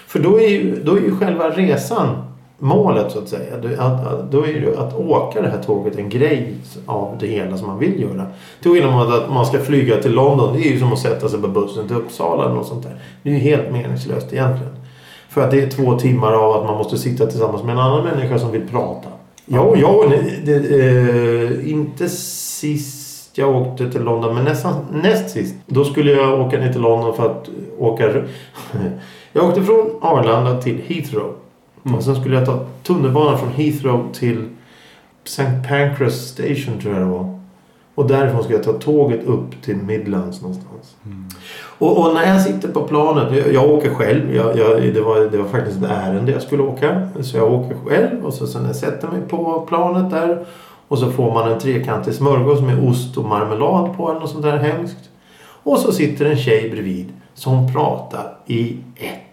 För 0.07 0.19
då 0.19 0.39
är 0.39 0.47
ju, 0.47 0.83
då 0.83 0.95
är 0.95 1.01
ju 1.01 1.15
själva 1.15 1.49
resan 1.49 2.28
målet 2.59 3.11
så 3.11 3.19
att 3.19 3.29
säga. 3.29 3.55
Att, 3.77 4.07
att, 4.07 4.31
då 4.31 4.43
är 4.43 4.47
ju 4.47 4.77
att 4.77 4.95
åka 4.95 5.41
det 5.41 5.49
här 5.49 5.63
tåget 5.63 5.97
en 5.97 6.09
grej 6.09 6.53
av 6.85 7.17
det 7.19 7.27
hela 7.27 7.57
som 7.57 7.67
man 7.67 7.79
vill 7.79 8.01
göra. 8.01 8.25
Till 8.61 8.71
skillnad 8.71 8.93
mot 8.93 9.13
att 9.13 9.33
man 9.33 9.45
ska 9.45 9.59
flyga 9.59 9.97
till 9.97 10.11
London. 10.11 10.53
Det 10.53 10.59
är 10.59 10.71
ju 10.71 10.79
som 10.79 10.93
att 10.93 10.99
sätta 10.99 11.29
sig 11.29 11.41
på 11.41 11.47
bussen 11.47 11.87
till 11.87 11.95
Uppsala 11.95 12.43
eller 12.45 12.55
något 12.55 12.67
sånt 12.67 12.83
där. 12.83 12.95
Det 13.23 13.29
är 13.29 13.33
ju 13.33 13.39
helt 13.39 13.71
meningslöst 13.71 14.33
egentligen. 14.33 14.75
För 15.29 15.41
att 15.41 15.51
det 15.51 15.61
är 15.61 15.69
två 15.69 15.99
timmar 15.99 16.33
av 16.33 16.51
att 16.51 16.65
man 16.65 16.77
måste 16.77 16.97
sitta 16.97 17.25
tillsammans 17.25 17.63
med 17.63 17.73
en 17.73 17.79
annan 17.79 18.03
människa 18.03 18.39
som 18.39 18.51
vill 18.51 18.67
prata. 18.67 19.09
Ja, 19.45 19.73
ja 19.75 20.03
det, 20.45 20.55
eh, 20.55 21.71
inte 21.71 22.09
sist 22.09 23.09
jag 23.37 23.55
åkte 23.55 23.91
till 23.91 24.01
London, 24.01 24.35
men 24.35 24.43
nästan, 24.43 24.73
näst 25.03 25.29
sist. 25.29 25.55
Då 25.65 25.85
skulle 25.85 26.11
jag 26.11 26.41
åka 26.41 26.59
ner 26.59 26.71
till 26.71 26.81
London 26.81 27.15
för 27.15 27.25
att 27.25 27.49
åka... 27.77 28.13
Jag 29.33 29.45
åkte 29.45 29.63
från 29.63 29.89
Arlanda 30.01 30.61
till 30.61 30.81
Heathrow. 30.87 31.33
Mm. 31.85 31.97
Och 31.97 32.03
sen 32.03 32.15
skulle 32.15 32.35
jag 32.35 32.45
ta 32.45 32.65
tunnelbanan 32.83 33.39
från 33.39 33.51
Heathrow 33.51 34.13
till 34.13 34.45
St. 35.23 35.51
Pancras 35.69 36.13
Station 36.13 36.79
tror 36.81 36.93
jag 36.93 37.03
det 37.03 37.09
var. 37.09 37.39
Och 37.95 38.07
därifrån 38.07 38.43
ska 38.43 38.53
jag 38.53 38.63
ta 38.63 38.73
tåget 38.73 39.23
upp 39.23 39.61
till 39.61 39.75
Midlands 39.75 40.41
någonstans. 40.41 40.95
Mm. 41.05 41.25
Och, 41.79 41.97
och 41.97 42.13
när 42.13 42.33
jag 42.33 42.41
sitter 42.41 42.67
på 42.67 42.81
planet, 42.81 43.35
jag, 43.35 43.53
jag 43.53 43.69
åker 43.69 43.93
själv. 43.93 44.35
Jag, 44.35 44.57
jag, 44.57 44.93
det, 44.93 45.01
var, 45.01 45.19
det 45.19 45.37
var 45.37 45.49
faktiskt 45.49 45.77
ett 45.77 45.91
ärende 45.91 46.31
jag 46.31 46.41
skulle 46.41 46.63
åka. 46.63 47.09
Så 47.21 47.37
jag 47.37 47.53
åker 47.53 47.75
själv 47.85 48.25
och 48.25 48.33
så 48.33 48.47
sen 48.47 48.65
jag 48.65 48.75
sätter 48.75 49.07
mig 49.07 49.21
på 49.29 49.65
planet 49.67 50.11
där. 50.11 50.45
Och 50.87 50.99
så 50.99 51.11
får 51.11 51.33
man 51.33 51.51
en 51.51 51.59
trekantig 51.59 52.13
smörgås 52.13 52.61
med 52.61 52.89
ost 52.89 53.17
och 53.17 53.25
marmelad 53.25 53.97
på 53.97 54.09
eller 54.09 54.19
något 54.19 54.29
sånt 54.29 54.43
där 54.43 54.57
hemskt. 54.57 55.09
Och 55.63 55.77
så 55.77 55.91
sitter 55.91 56.25
en 56.25 56.37
tjej 56.37 56.69
bredvid 56.69 57.13
som 57.33 57.73
pratar 57.73 58.37
i 58.45 58.77
ett. 58.95 59.28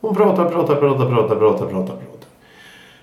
Hon 0.00 0.14
pratar, 0.14 0.44
pratar, 0.44 0.74
pratar, 0.74 1.06
pratar, 1.10 1.36
pratar, 1.36 1.66
pratar, 1.66 1.96
pratar. 1.96 1.96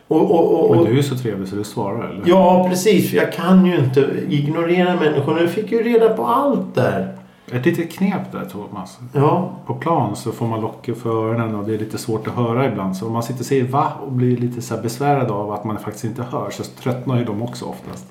Och, 0.07 0.31
och, 0.31 0.69
och, 0.69 0.75
Men 0.75 0.85
du 0.85 0.91
är 0.91 0.95
ju 0.95 1.03
så 1.03 1.15
trevlig 1.15 1.47
så 1.47 1.55
du 1.55 1.63
svarar 1.63 2.09
eller? 2.09 2.23
ja, 2.25 2.67
precis. 2.69 3.13
Jag 3.13 3.33
kan 3.33 3.65
ju 3.65 3.77
inte 3.77 4.09
ignorera 4.29 4.95
människor. 4.95 5.35
Nu 5.35 5.47
fick 5.47 5.71
jag 5.71 5.85
ju 5.85 5.93
reda 5.93 6.09
på 6.09 6.25
allt 6.25 6.75
där. 6.75 7.17
Ett 7.51 7.65
litet 7.65 7.91
knep 7.91 8.31
där 8.31 8.45
Thomas. 8.45 8.99
Ja, 9.13 9.51
På 9.65 9.73
plan 9.73 10.15
så 10.15 10.31
får 10.31 10.45
man 10.45 10.61
locka 10.61 10.95
för 10.95 11.09
öronen 11.09 11.55
och 11.55 11.67
det 11.67 11.73
är 11.73 11.77
lite 11.77 11.97
svårt 11.97 12.27
att 12.27 12.33
höra 12.33 12.65
ibland. 12.65 12.97
Så 12.97 13.07
om 13.07 13.13
man 13.13 13.23
sitter 13.23 13.39
och 13.39 13.45
säger 13.45 13.63
va 13.63 13.91
och 14.05 14.11
blir 14.11 14.37
lite 14.37 14.61
så 14.61 14.77
besvärad 14.77 15.31
av 15.31 15.51
att 15.51 15.63
man 15.63 15.79
faktiskt 15.79 16.05
inte 16.05 16.23
hör 16.23 16.49
så 16.49 16.63
tröttnar 16.63 17.17
ju 17.17 17.25
de 17.25 17.41
också 17.41 17.65
oftast. 17.65 18.05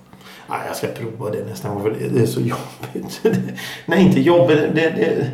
Nej, 0.51 0.59
jag 0.67 0.77
ska 0.77 0.87
prova 0.87 1.31
det 1.31 1.45
nästa 1.45 1.69
gång 1.69 1.83
för 1.83 1.91
det, 1.91 2.09
det 2.09 2.23
är 2.23 2.27
så 2.27 2.41
jobbigt. 2.41 3.21
Nej, 3.87 4.07
inte 4.07 4.21
jobbigt. 4.21 4.59
Det, 4.75 4.91
det, 4.91 5.31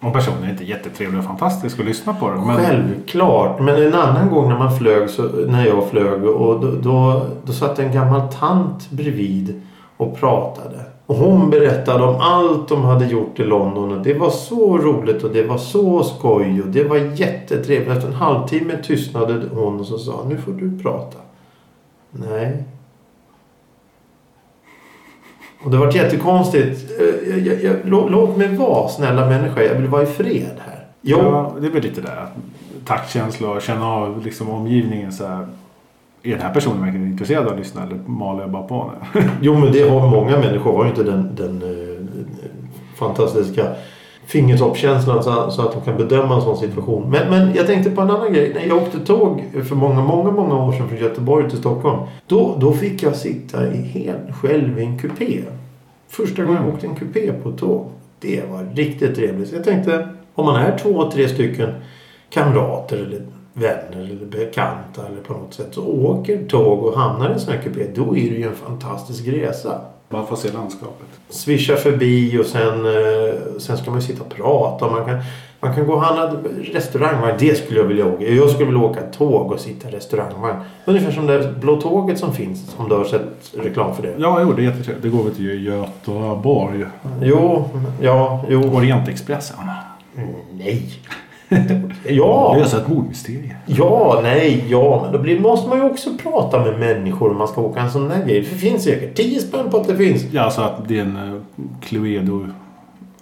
och 0.00 0.12
personen 0.12 0.44
är 0.44 0.50
inte 0.50 0.64
jättetrevlig 0.64 1.18
och 1.18 1.24
fantastisk 1.24 1.80
att 1.80 1.86
lyssna 1.86 2.14
på. 2.14 2.26
Men 2.26 2.56
Självklart. 2.56 3.60
Men 3.60 3.82
en 3.82 3.94
annan 3.94 4.30
gång 4.30 4.48
när 4.48 4.58
man 4.58 4.76
flög, 4.76 5.10
så, 5.10 5.22
när 5.22 5.66
jag 5.66 5.88
flög 5.88 6.24
och 6.24 6.60
då, 6.60 6.70
då, 6.82 7.26
då 7.44 7.52
satt 7.52 7.78
en 7.78 7.92
gammal 7.92 8.32
tant 8.32 8.90
bredvid 8.90 9.62
och 9.96 10.16
pratade. 10.16 10.84
Och 11.06 11.16
hon 11.16 11.50
berättade 11.50 12.04
om 12.04 12.16
allt 12.20 12.68
de 12.68 12.84
hade 12.84 13.06
gjort 13.06 13.40
i 13.40 13.44
London 13.44 13.92
och 13.92 14.04
det 14.04 14.14
var 14.14 14.30
så 14.30 14.78
roligt 14.78 15.24
och 15.24 15.30
det 15.30 15.42
var 15.42 15.58
så 15.58 16.04
skoj 16.04 16.62
och 16.62 16.68
det 16.68 16.84
var 16.84 16.96
jättetrevligt. 16.96 17.88
Efter 17.88 18.08
en 18.08 18.14
halvtimme 18.14 18.72
tystnade 18.82 19.42
hon 19.54 19.80
och 19.80 19.86
så 19.86 19.98
sa 19.98 20.24
nu 20.28 20.36
får 20.36 20.52
du 20.52 20.78
prata. 20.82 21.18
Nej. 22.10 22.64
Och 25.64 25.70
det 25.70 25.76
var 25.76 25.92
jättekonstigt. 25.96 26.90
Eh, 27.00 27.28
Jag, 27.30 27.38
jag, 27.46 27.62
jag, 27.62 27.76
låt, 27.84 28.10
låt 28.10 28.36
mig 28.36 28.56
vara 28.56 28.88
snälla 28.88 29.26
människa. 29.28 29.62
Jag 29.62 29.74
vill 29.74 29.86
vara 29.88 30.02
i 30.02 30.06
fred 30.06 30.56
här. 30.66 30.86
Jag, 31.00 31.18
ja, 31.20 31.54
det 31.60 31.66
är 31.66 31.70
väl 31.70 31.82
lite 31.82 32.00
där. 32.00 32.26
Taktkänsla 32.86 33.48
och 33.50 33.62
känna 33.62 33.86
av 33.86 34.24
liksom 34.24 34.50
omgivningen 34.50 35.12
så 35.12 35.26
här. 35.26 35.46
Är 36.22 36.30
den 36.30 36.40
här 36.40 36.54
personen 36.54 36.82
verkligen 36.82 37.06
intresserad 37.06 37.46
av 37.46 37.52
att 37.52 37.58
lyssna 37.58 37.82
eller 37.82 37.96
maler 38.06 38.40
jag 38.40 38.50
bara 38.50 38.62
på 38.62 38.92
nu? 39.14 39.22
Jo 39.40 39.54
men 39.58 39.72
det 39.72 39.88
har 39.90 40.10
många 40.10 40.38
människor 40.38 40.76
har 40.76 40.84
ju 40.84 40.90
inte 40.90 41.02
den, 41.02 41.34
den 41.34 41.62
eh, 41.62 42.06
fantastiska 42.98 43.66
fingertoppskänslan 44.30 45.22
så, 45.22 45.50
så 45.50 45.62
att 45.62 45.72
de 45.72 45.80
kan 45.80 45.96
bedöma 45.96 46.34
en 46.34 46.42
sån 46.42 46.56
situation. 46.56 47.10
Men, 47.10 47.30
men 47.30 47.54
jag 47.54 47.66
tänkte 47.66 47.90
på 47.90 48.00
en 48.00 48.10
annan 48.10 48.32
grej. 48.32 48.52
När 48.54 48.66
jag 48.66 48.76
åkte 48.82 48.98
tåg 48.98 49.44
för 49.68 49.74
många, 49.74 50.00
många, 50.02 50.30
många 50.30 50.64
år 50.64 50.72
sedan 50.72 50.88
från 50.88 50.98
Göteborg 50.98 51.50
till 51.50 51.58
Stockholm. 51.58 51.98
Då, 52.26 52.56
då 52.60 52.72
fick 52.72 53.02
jag 53.02 53.16
sitta 53.16 53.72
i 53.72 53.76
helt 53.76 54.36
själv 54.36 54.78
i 54.78 54.84
en 54.84 54.98
kupé. 54.98 55.42
Första 56.08 56.44
gången 56.44 56.62
jag 56.64 56.74
åkte 56.74 56.86
en 56.86 56.94
kupé 56.94 57.32
på 57.32 57.48
ett 57.48 57.58
tåg. 57.58 57.86
Det 58.20 58.42
var 58.50 58.74
riktigt 58.74 59.14
trevligt. 59.14 59.48
Så 59.48 59.54
jag 59.54 59.64
tänkte 59.64 60.08
om 60.34 60.46
man 60.46 60.56
är 60.56 60.78
två, 60.78 61.10
tre 61.10 61.28
stycken 61.28 61.74
kamrater 62.30 62.96
eller 62.96 63.26
vänner 63.52 64.04
eller 64.04 64.26
bekanta 64.26 65.06
eller 65.06 65.20
på 65.22 65.32
något 65.32 65.54
sätt 65.54 65.68
så 65.70 65.86
åker 65.86 66.44
tåg 66.48 66.84
och 66.84 66.98
hamnar 66.98 67.30
i 67.30 67.32
en 67.32 67.40
sån 67.40 67.54
här 67.54 67.62
kupé. 67.62 67.86
Då 67.94 68.16
är 68.16 68.30
det 68.30 68.36
ju 68.36 68.48
en 68.48 68.54
fantastisk 68.54 69.28
resa. 69.28 69.80
Man 70.12 70.26
får 70.26 70.36
se 70.36 70.52
landskapet. 70.52 71.06
Svischa 71.28 71.76
förbi 71.76 72.38
och 72.38 72.46
sen, 72.46 72.86
eh, 72.86 73.34
sen 73.58 73.76
ska 73.78 73.90
man 73.90 74.00
ju 74.00 74.06
sitta 74.06 74.22
och 74.22 74.28
prata. 74.28 74.90
Man 74.90 75.04
kan, 75.04 75.18
man 75.60 75.74
kan 75.74 75.86
gå 75.86 75.92
och 75.92 76.02
handla 76.02 76.40
restaurangvagn. 76.72 77.36
Det 77.38 77.58
skulle 77.58 77.80
jag 77.80 77.86
vilja 77.86 78.06
åka. 78.06 78.24
Jag 78.24 78.50
skulle 78.50 78.66
vilja 78.66 78.80
åka 78.80 79.00
tåg 79.00 79.52
och 79.52 79.60
sitta 79.60 79.88
i 79.88 79.92
restaurangvagn. 79.92 80.60
Ungefär 80.84 81.12
som 81.12 81.26
det 81.26 81.54
blå 81.60 81.80
tåget 81.80 82.18
som 82.18 82.34
finns. 82.34 82.74
Om 82.76 82.88
du 82.88 82.94
har 82.94 83.04
sett 83.04 83.52
reklam 83.54 83.94
för 83.94 84.02
det. 84.02 84.14
Ja, 84.18 84.38
jo, 84.42 84.52
det 84.52 84.62
är 84.62 84.64
jättetrevligt. 84.64 85.02
Det 85.02 85.08
går 85.08 85.24
väl 85.24 85.34
till 85.34 85.66
Göteborg. 85.66 86.86
Jo, 87.22 87.68
ja, 88.00 88.44
jo. 88.48 88.76
Orientexpressen. 88.76 89.56
Mm, 90.16 90.28
nej. 90.52 90.82
ja. 92.08 92.56
Lösa 92.58 92.76
ett 92.76 92.88
mordmysterium. 92.88 93.54
Ja, 93.66 94.20
nej, 94.22 94.64
ja. 94.68 95.00
Men 95.02 95.12
då 95.12 95.18
blir, 95.18 95.40
måste 95.40 95.68
man 95.68 95.78
ju 95.78 95.84
också 95.84 96.10
prata 96.22 96.64
med 96.64 96.78
människor 96.78 97.30
om 97.30 97.38
man 97.38 97.48
ska 97.48 97.60
åka 97.60 97.80
en 97.80 97.90
sån 97.90 98.08
där 98.08 98.24
grej. 98.24 98.40
Det 98.40 98.46
finns 98.46 98.84
säkert 98.84 99.16
10 99.16 99.40
spänn 99.40 99.70
på 99.70 99.76
att 99.76 99.88
det 99.88 99.96
finns. 99.96 100.24
Ja, 100.32 100.50
så 100.50 100.62
att 100.62 100.88
det 100.88 100.98
är 100.98 101.02
en 101.02 101.16
uh, 101.16 101.40
Cluedo 101.80 102.46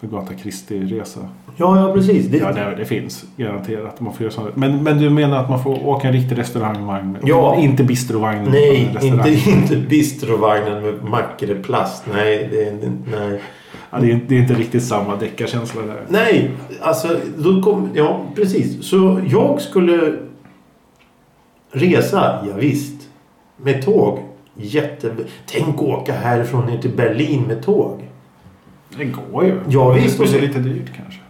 Agatha 0.00 0.34
Christie-resa. 0.42 1.20
Ja, 1.56 1.80
ja 1.80 1.94
precis. 1.94 2.26
Det, 2.26 2.38
ja, 2.38 2.52
det, 2.52 2.74
det 2.76 2.84
finns 2.84 3.24
garanterat. 3.36 4.00
Man 4.00 4.14
får 4.14 4.22
göra 4.22 4.32
sånt. 4.32 4.56
Men, 4.56 4.82
men 4.82 4.98
du 4.98 5.10
menar 5.10 5.38
att 5.38 5.50
man 5.50 5.62
får 5.62 5.86
åka 5.86 6.08
en 6.08 6.14
riktig 6.14 6.38
restaurangvagn? 6.38 7.18
Ja. 7.24 7.56
Inte 7.56 7.84
bistrovagnen? 7.84 8.50
Nej, 8.50 8.96
inte, 9.02 9.30
inte 9.50 9.76
bistrovagnen 9.76 10.82
med 10.82 11.04
mackor 11.04 11.50
i 11.50 11.54
plast. 11.54 12.04
Nej, 12.14 12.48
det, 12.52 12.90
nej. 13.18 13.40
Ja, 13.90 13.98
det, 14.00 14.12
är, 14.12 14.20
det 14.28 14.34
är 14.34 14.40
inte 14.40 14.54
riktigt 14.54 14.84
samma 14.84 15.16
deckarkänsla 15.16 15.82
där. 15.82 16.04
Nej, 16.08 16.50
alltså 16.80 17.20
då 17.38 17.62
kom, 17.62 17.90
ja 17.94 18.24
precis. 18.34 18.84
Så 18.84 19.20
jag 19.28 19.60
skulle 19.60 20.14
resa, 21.70 22.46
ja, 22.48 22.54
visst. 22.56 23.08
Med 23.56 23.84
tåg. 23.84 24.18
Jätte... 24.54 25.14
Tänk 25.46 25.82
åka 25.82 26.12
härifrån 26.12 26.66
ner 26.66 26.78
till 26.78 26.96
Berlin 26.96 27.42
med 27.42 27.62
tåg. 27.62 28.08
Det 28.96 29.04
går 29.04 29.44
ju. 29.44 29.60
Ja, 29.68 29.92
visst. 29.92 30.18
Det 30.18 30.38
är 30.38 30.40
lite 30.40 30.58
dyrt 30.58 30.94
kanske. 30.96 31.20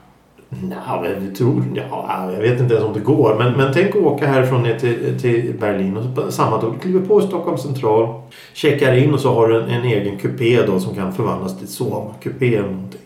Nej, 0.48 0.78
jag 1.24 1.34
tror... 1.36 1.64
Ja, 1.74 2.30
jag 2.32 2.40
vet 2.40 2.60
inte 2.60 2.74
ens 2.74 2.86
om 2.86 2.92
det 2.92 3.00
går. 3.00 3.34
Men, 3.38 3.52
men 3.52 3.72
tänk 3.74 3.96
att 3.96 4.02
åka 4.02 4.26
härifrån 4.26 4.62
ner 4.62 4.78
till, 4.78 5.20
till 5.20 5.54
Berlin 5.60 5.96
och 5.96 6.04
så 6.04 6.32
samma 6.32 6.60
tåg. 6.60 6.72
Du 6.72 6.78
kliver 6.78 7.06
på 7.06 7.20
Stockholms 7.20 7.62
central. 7.62 8.22
Checkar 8.52 8.96
in 8.96 9.14
och 9.14 9.20
så 9.20 9.34
har 9.34 9.48
du 9.48 9.62
en, 9.62 9.68
en 9.68 9.84
egen 9.84 10.18
kupé 10.18 10.62
då 10.66 10.80
som 10.80 10.94
kan 10.94 11.12
förvandlas 11.12 11.58
till 11.58 11.68
sovkupé 11.68 12.56
eller 12.56 12.68
någonting. 12.68 13.00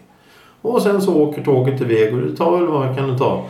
Och 0.62 0.82
sen 0.82 1.02
så 1.02 1.16
åker 1.16 1.44
tåget 1.44 1.80
iväg 1.80 2.14
och 2.14 2.20
det 2.20 2.36
tar 2.36 2.56
väl 2.56 2.66
vad 2.66 2.96
kan 2.96 3.08
det 3.08 3.18
ta? 3.18 3.44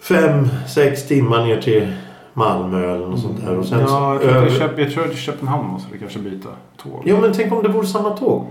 Fem, 0.00 0.48
sex 0.74 1.08
timmar 1.08 1.46
ner 1.46 1.60
till 1.60 1.92
Malmö 2.32 2.94
eller 2.94 3.06
något 3.06 3.20
sånt 3.20 3.44
där. 3.44 3.58
Och 3.58 3.66
sen 3.66 3.80
ja, 3.80 4.14
jag, 4.14 4.22
över... 4.22 4.80
jag 4.80 4.92
tror 4.92 5.04
till 5.04 5.18
Köpenhamn 5.18 5.68
måste 5.68 5.92
vi 5.92 5.98
kanske 5.98 6.18
byta 6.18 6.48
tåg. 6.82 7.02
Ja, 7.04 7.20
men 7.20 7.32
tänk 7.32 7.52
om 7.52 7.62
det 7.62 7.68
vore 7.68 7.86
samma 7.86 8.10
tåg. 8.10 8.46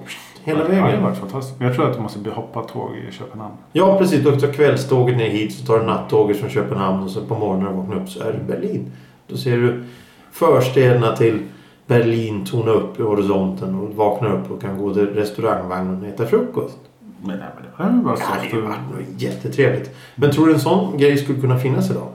Hela 0.46 0.60
ja, 0.60 0.68
vägen. 0.68 0.84
Det 0.84 0.92
hade 0.92 1.04
varit 1.04 1.18
fantastiskt. 1.18 1.60
Men 1.60 1.68
jag 1.68 1.76
tror 1.76 1.90
att 1.90 1.96
du 1.96 2.02
måste 2.02 2.30
hoppa 2.30 2.62
tåg 2.62 2.90
i 3.10 3.12
Köpenhamn. 3.12 3.54
Ja, 3.72 3.98
precis. 3.98 4.24
Du 4.24 4.40
tar 4.40 4.54
kvällståget 4.54 5.18
ner 5.18 5.30
hit 5.30 5.54
så 5.54 5.66
tar 5.66 5.80
du 5.80 5.86
nattåget 5.86 6.38
från 6.38 6.50
Köpenhamn 6.50 7.04
och 7.04 7.10
så 7.10 7.22
på 7.22 7.36
morgonen 7.36 7.64
när 7.64 7.72
du 7.72 7.78
vaknar 7.78 7.96
upp 7.96 8.10
så 8.10 8.24
är 8.24 8.34
det 8.34 8.54
Berlin. 8.54 8.92
Då 9.28 9.38
ser 9.38 9.58
du 9.58 9.84
förstäderna 10.32 11.16
till 11.16 11.40
Berlin 11.88 12.46
tona 12.46 12.72
upp 12.72 13.00
i 13.00 13.04
horisonten 13.04 13.76
och 13.76 13.96
vaknar 13.96 14.34
upp 14.34 14.52
och 14.52 14.62
kan 14.62 14.78
gå 14.78 14.94
till 14.94 15.08
restaurangvagnen 15.08 16.02
och 16.02 16.08
äta 16.08 16.26
frukost. 16.26 16.78
Men, 17.22 17.38
nej, 17.38 17.48
men 17.56 17.64
det 17.64 17.84
hade 17.84 18.06
varit 18.06 18.20
Det 18.20 18.26
hade 18.26 18.48
ju 18.48 18.62
varit 18.62 18.78
något 18.92 19.22
jättetrevligt. 19.22 19.96
Men 20.16 20.32
tror 20.32 20.48
du 20.48 20.54
en 20.54 20.60
sån 20.60 20.98
grej 20.98 21.18
skulle 21.18 21.42
kunna 21.42 21.60
finnas 21.60 21.92
idag? 21.92 22.08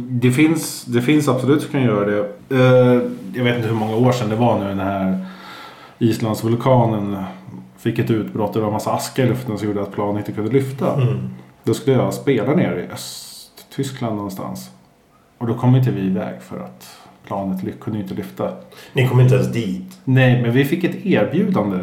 Det 0.00 0.30
finns, 0.30 0.84
det 0.84 1.02
finns 1.02 1.28
absolut 1.28 1.62
som 1.62 1.70
kan 1.70 1.82
göra 1.82 2.04
det. 2.04 2.20
Uh, 2.54 3.02
jag 3.34 3.44
vet 3.44 3.56
inte 3.56 3.68
hur 3.68 3.74
många 3.74 3.96
år 3.96 4.12
sedan 4.12 4.28
det 4.28 4.36
var 4.36 4.58
nu 4.58 4.68
den 4.68 4.80
här 4.80 5.26
Islandsvulkanen 5.98 7.16
fick 7.78 7.98
ett 7.98 8.10
utbrott 8.10 8.48
och 8.48 8.54
det 8.54 8.60
var 8.60 8.66
en 8.66 8.72
massa 8.72 8.92
aska 8.92 9.22
i 9.22 9.28
luften 9.28 9.58
som 9.58 9.68
gjorde 9.68 9.82
att 9.82 9.92
planet 9.92 10.18
inte 10.18 10.32
kunde 10.32 10.50
lyfta. 10.50 10.94
Mm. 10.94 11.30
Då 11.64 11.74
skulle 11.74 11.96
jag 11.96 12.14
spela 12.14 12.54
nere 12.54 12.84
i 12.84 12.88
Östtyskland 12.88 14.16
någonstans. 14.16 14.70
Och 15.38 15.46
då 15.46 15.54
kom 15.54 15.76
inte 15.76 15.90
vi 15.90 16.00
iväg 16.00 16.42
för 16.42 16.60
att 16.60 16.98
planet 17.26 17.80
kunde 17.80 17.98
inte 17.98 18.14
lyfta. 18.14 18.52
Ni 18.92 19.08
kom 19.08 19.20
inte 19.20 19.34
ens 19.34 19.52
dit? 19.52 19.98
Nej, 20.04 20.42
men 20.42 20.52
vi 20.52 20.64
fick 20.64 20.84
ett 20.84 21.06
erbjudande. 21.06 21.78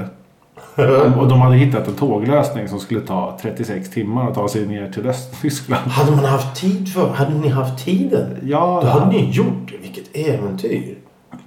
och 1.19 1.27
de 1.27 1.41
hade 1.41 1.55
hittat 1.55 1.87
en 1.87 1.93
tåglösning 1.93 2.67
som 2.67 2.79
skulle 2.79 3.01
ta 3.01 3.37
36 3.41 3.89
timmar 3.89 4.29
att 4.29 4.35
ta 4.35 4.47
sig 4.47 4.67
ner 4.67 4.91
till 4.91 5.07
Östtyskland. 5.07 5.91
Hade 5.91 6.15
man 6.15 6.25
haft 6.25 6.61
tid 6.61 6.93
för? 6.93 7.09
Hade 7.09 7.33
ni 7.37 7.47
haft 7.47 7.85
tiden? 7.85 8.37
Ja. 8.43 8.79
Då 8.83 8.87
hade 8.87 9.11
ni 9.11 9.31
gjort 9.31 9.71
det. 9.71 9.77
Vilket 9.77 10.15
äventyr. 10.15 10.97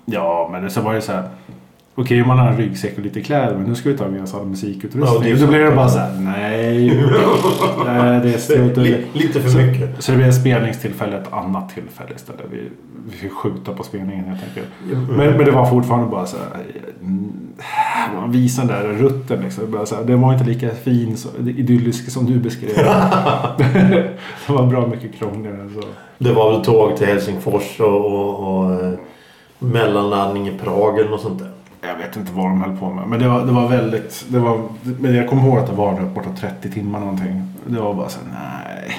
Ja, 0.04 0.48
men 0.52 0.70
så 0.70 0.80
var 0.80 0.94
det 0.94 1.00
så 1.00 1.12
här. 1.12 1.28
Okej, 2.00 2.24
man 2.24 2.38
har 2.38 2.48
en 2.48 2.56
ryggsäck 2.56 2.98
och 2.98 3.04
lite 3.04 3.20
kläder 3.20 3.54
men 3.54 3.64
nu 3.64 3.74
ska 3.74 3.88
vi 3.88 3.98
ta 3.98 4.08
med 4.08 4.22
oss 4.22 4.34
all 4.34 4.46
musikutrustning. 4.46 5.28
Ja, 5.28 5.34
och 5.34 5.40
då 5.40 5.46
blir 5.46 5.58
det 5.58 5.70
bara 5.70 5.88
så 5.88 5.98
här, 5.98 6.12
nej. 6.20 6.86
nej 7.86 8.20
det 8.22 8.34
är 8.34 8.38
slut. 8.38 8.76
Lite 9.12 9.40
för 9.40 9.48
så, 9.48 9.58
mycket. 9.58 10.04
Så 10.04 10.12
det 10.12 10.18
blir 10.18 10.28
ett 10.28 10.40
spelningstillfälle 10.40 11.16
ett 11.16 11.32
annat 11.32 11.74
tillfälle 11.74 12.10
istället. 12.16 12.44
Vi, 12.50 12.62
vi 13.10 13.16
fick 13.16 13.32
skjuta 13.32 13.72
på 13.72 13.82
spelningen 13.82 14.24
helt 14.24 14.42
enkelt. 14.48 14.68
Men, 15.08 15.36
men 15.36 15.44
det 15.44 15.50
var 15.50 15.66
fortfarande 15.66 16.06
bara 16.06 16.26
så 16.26 16.36
här. 16.36 16.64
Man 18.14 18.32
visar 18.32 18.64
den 18.64 18.82
där 18.82 18.92
rutten 18.92 19.40
liksom. 19.40 19.70
Bara 19.70 19.86
så 19.86 19.94
här, 19.94 20.04
den 20.04 20.20
var 20.20 20.32
inte 20.32 20.44
lika 20.44 20.70
fin, 20.70 21.16
så, 21.16 21.28
idyllisk 21.46 22.10
som 22.10 22.26
du 22.26 22.38
beskrev. 22.38 22.74
det 23.56 24.12
var 24.48 24.66
bra 24.66 24.86
mycket 24.86 25.14
krångligare 25.14 25.68
så. 25.74 25.88
Det 26.18 26.32
var 26.32 26.52
väl 26.52 26.64
tåg 26.64 26.96
till 26.96 27.06
Helsingfors 27.06 27.80
och, 27.80 28.04
och, 28.04 28.58
och 28.58 28.72
eh, 28.72 28.92
mellanlandning 29.58 30.48
i 30.48 30.58
Prag 30.58 30.98
eller 30.98 31.10
något 31.10 31.20
sånt 31.20 31.38
där. 31.38 31.57
Jag 31.88 31.96
vet 31.96 32.16
inte 32.16 32.32
vad 32.32 32.44
de 32.44 32.62
höll 32.62 32.76
på 32.76 32.90
med. 32.90 33.08
Men 33.08 33.18
det 33.18 33.28
var, 33.28 33.46
det 33.46 33.52
var 33.52 33.68
väldigt... 33.68 34.24
Det 34.28 34.38
var, 34.38 34.62
men 35.00 35.14
jag 35.14 35.28
kommer 35.28 35.42
ihåg 35.42 35.58
att 35.58 35.66
det 35.66 35.72
var 35.72 36.00
bortåt 36.14 36.36
30 36.40 36.70
timmar 36.70 37.00
någonting. 37.00 37.42
Det 37.66 37.80
var 37.80 37.94
bara 37.94 38.08
så 38.08 38.20
nej. 38.32 38.96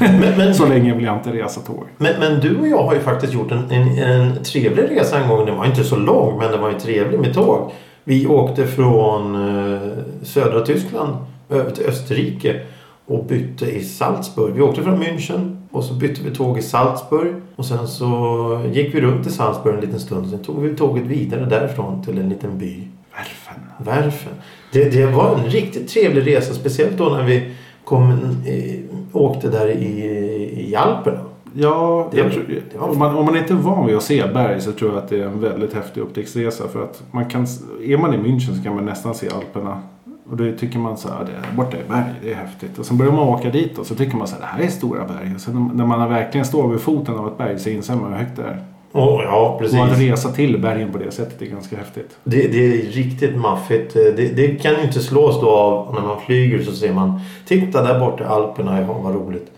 Men, 0.00 0.38
men, 0.38 0.54
så 0.54 0.66
länge 0.66 0.94
vill 0.94 1.04
jag 1.04 1.16
inte 1.16 1.32
resa 1.32 1.60
tåg. 1.60 1.84
Men, 1.96 2.20
men 2.20 2.40
du 2.40 2.56
och 2.56 2.68
jag 2.68 2.82
har 2.82 2.94
ju 2.94 3.00
faktiskt 3.00 3.32
gjort 3.32 3.52
en, 3.52 3.70
en, 3.70 3.98
en 3.98 4.44
trevlig 4.44 4.82
resa 4.90 5.18
en 5.18 5.28
gång. 5.28 5.46
Den 5.46 5.56
var 5.56 5.66
inte 5.66 5.84
så 5.84 5.96
lång 5.96 6.38
men 6.38 6.50
den 6.50 6.60
var 6.60 6.70
ju 6.70 6.78
trevlig 6.78 7.20
med 7.20 7.34
tåg. 7.34 7.72
Vi 8.04 8.26
åkte 8.26 8.66
från 8.66 9.34
eh, 9.34 9.88
södra 10.22 10.60
Tyskland 10.60 11.16
över 11.48 11.70
till 11.70 11.86
Österrike 11.86 12.60
och 13.06 13.24
bytte 13.24 13.66
i 13.66 13.84
Salzburg. 13.84 14.54
Vi 14.54 14.60
åkte 14.60 14.82
från 14.82 15.02
München 15.02 15.57
och 15.70 15.84
så 15.84 15.94
bytte 15.94 16.22
vi 16.22 16.30
tåg 16.30 16.58
i 16.58 16.62
Salzburg. 16.62 17.34
Och 17.56 17.64
sen 17.64 17.88
så 17.88 18.60
gick 18.72 18.94
vi 18.94 19.00
runt 19.00 19.26
i 19.26 19.30
Salzburg 19.30 19.74
en 19.74 19.80
liten 19.80 20.00
stund. 20.00 20.30
Sen 20.30 20.38
tog 20.38 20.62
vi 20.62 20.76
tåget 20.76 21.04
vidare 21.04 21.44
därifrån 21.46 22.02
till 22.04 22.18
en 22.18 22.28
liten 22.28 22.58
by. 22.58 22.82
Werfen. 23.16 23.62
Werfen. 23.78 24.32
Det, 24.72 24.84
det 24.90 25.06
var 25.06 25.34
en 25.38 25.44
riktigt 25.44 25.88
trevlig 25.88 26.26
resa. 26.26 26.54
Speciellt 26.54 26.98
då 26.98 27.04
när 27.08 27.24
vi 27.24 27.50
kom, 27.84 28.10
eh, 28.46 28.74
åkte 29.12 29.48
där 29.50 29.68
i, 29.68 30.68
i 30.70 30.76
Alperna. 30.76 31.18
Ja, 31.54 32.08
Det- 32.12 32.30
tror, 32.30 32.44
det 32.72 32.78
om, 32.78 32.98
man, 32.98 33.14
om 33.16 33.24
man 33.26 33.36
inte 33.36 33.52
är 33.52 33.56
van 33.56 33.86
vid 33.86 33.96
att 33.96 34.02
se 34.02 34.26
berg 34.34 34.60
så 34.60 34.72
tror 34.72 34.90
jag 34.90 34.98
att 34.98 35.08
det 35.08 35.20
är 35.20 35.26
en 35.26 35.40
väldigt 35.40 35.74
häftig 35.74 36.00
upptäcktsresa. 36.00 36.68
För 36.68 36.82
att 36.84 37.02
man 37.10 37.24
kan, 37.30 37.46
är 37.84 37.98
man 37.98 38.14
i 38.14 38.16
München 38.16 38.56
så 38.56 38.62
kan 38.62 38.74
man 38.74 38.84
nästan 38.84 39.14
se 39.14 39.28
Alperna. 39.30 39.82
Och 40.30 40.36
då 40.36 40.44
tycker 40.58 40.78
man 40.78 40.96
så 40.96 41.08
här, 41.08 41.24
det 41.24 41.30
är 41.52 41.56
borta 41.56 41.76
i 41.76 41.88
berg, 41.88 42.14
det 42.22 42.30
är 42.32 42.34
häftigt. 42.34 42.78
Och 42.78 42.86
sen 42.86 42.96
börjar 42.96 43.12
man 43.12 43.28
åka 43.28 43.50
dit 43.50 43.78
och 43.78 43.86
så 43.86 43.94
tycker 43.94 44.16
man 44.16 44.28
så 44.28 44.34
här, 44.34 44.40
det 44.40 44.46
här 44.46 44.62
är 44.62 44.68
stora 44.68 45.04
berg. 45.04 45.34
Och 45.34 45.40
sen 45.40 45.70
när 45.74 45.86
man 45.86 46.08
verkligen 46.10 46.44
står 46.46 46.68
vid 46.68 46.80
foten 46.80 47.14
av 47.14 47.28
ett 47.28 47.38
berg 47.38 47.58
så 47.58 47.68
inser 47.70 47.94
man 47.94 48.12
hur 48.12 48.18
högt 48.18 48.36
det 48.36 48.42
är. 48.42 48.62
Och, 48.92 49.22
ja, 49.22 49.40
Och 49.40 49.54
att 49.54 49.58
precis. 49.58 49.98
resa 50.08 50.28
till 50.28 50.58
bergen 50.60 50.92
på 50.92 50.98
det 50.98 51.10
sättet 51.10 51.42
är 51.42 51.46
ganska 51.46 51.76
häftigt. 51.76 52.16
Det, 52.24 52.48
det 52.48 52.66
är 52.66 52.82
riktigt 52.92 53.36
maffigt. 53.36 53.94
Det, 53.94 54.36
det 54.36 54.62
kan 54.62 54.74
ju 54.74 54.82
inte 54.82 55.00
slås 55.00 55.40
då 55.40 55.50
av 55.50 55.94
när 55.94 56.02
man 56.02 56.20
flyger 56.20 56.62
så 56.62 56.72
ser 56.72 56.92
man 56.92 57.20
Titta 57.46 57.82
där 57.82 58.00
borta 58.00 58.24
i 58.24 58.26
Alperna, 58.26 58.80
ja, 58.80 58.92
vad 59.02 59.14
roligt. 59.14 59.50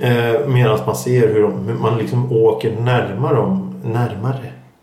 Eh, 0.00 0.48
Medan 0.48 0.78
man 0.86 0.96
ser 0.96 1.34
hur, 1.34 1.42
de, 1.42 1.68
hur 1.68 1.74
man 1.74 1.98
liksom 1.98 2.32
åker 2.32 2.76
närmare 2.80 3.36
dem. 3.36 3.74
Närmare. 3.84 4.38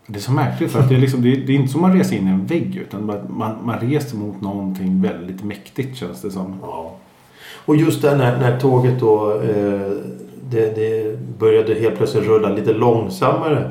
Det 0.06 0.18
är 0.18 0.20
så 0.20 0.32
märkligt 0.32 0.70
för 0.70 0.80
att 0.80 0.88
det 0.88 0.94
är, 0.94 0.98
liksom, 0.98 1.22
det 1.22 1.32
är, 1.32 1.36
det 1.36 1.52
är 1.52 1.56
inte 1.56 1.72
som 1.72 1.84
att 1.84 1.90
man 1.90 1.98
reser 1.98 2.16
in 2.16 2.26
i 2.26 2.30
en 2.30 2.46
vägg 2.46 2.76
utan 2.76 3.06
man, 3.06 3.18
man, 3.28 3.56
man 3.64 3.78
reser 3.78 4.16
mot 4.16 4.40
någonting 4.40 5.02
väldigt 5.02 5.44
mäktigt 5.44 5.96
känns 5.96 6.22
det 6.22 6.30
som. 6.30 6.54
Ja. 6.62 6.96
Och 7.64 7.76
just 7.76 8.02
där 8.02 8.16
när, 8.16 8.38
när 8.38 8.60
tåget 8.60 9.00
då 9.00 9.40
eh, 9.40 9.90
det, 10.50 10.76
det 10.76 11.18
började 11.38 11.74
helt 11.74 11.96
plötsligt 11.96 12.24
rulla 12.24 12.48
lite 12.48 12.72
långsammare 12.72 13.70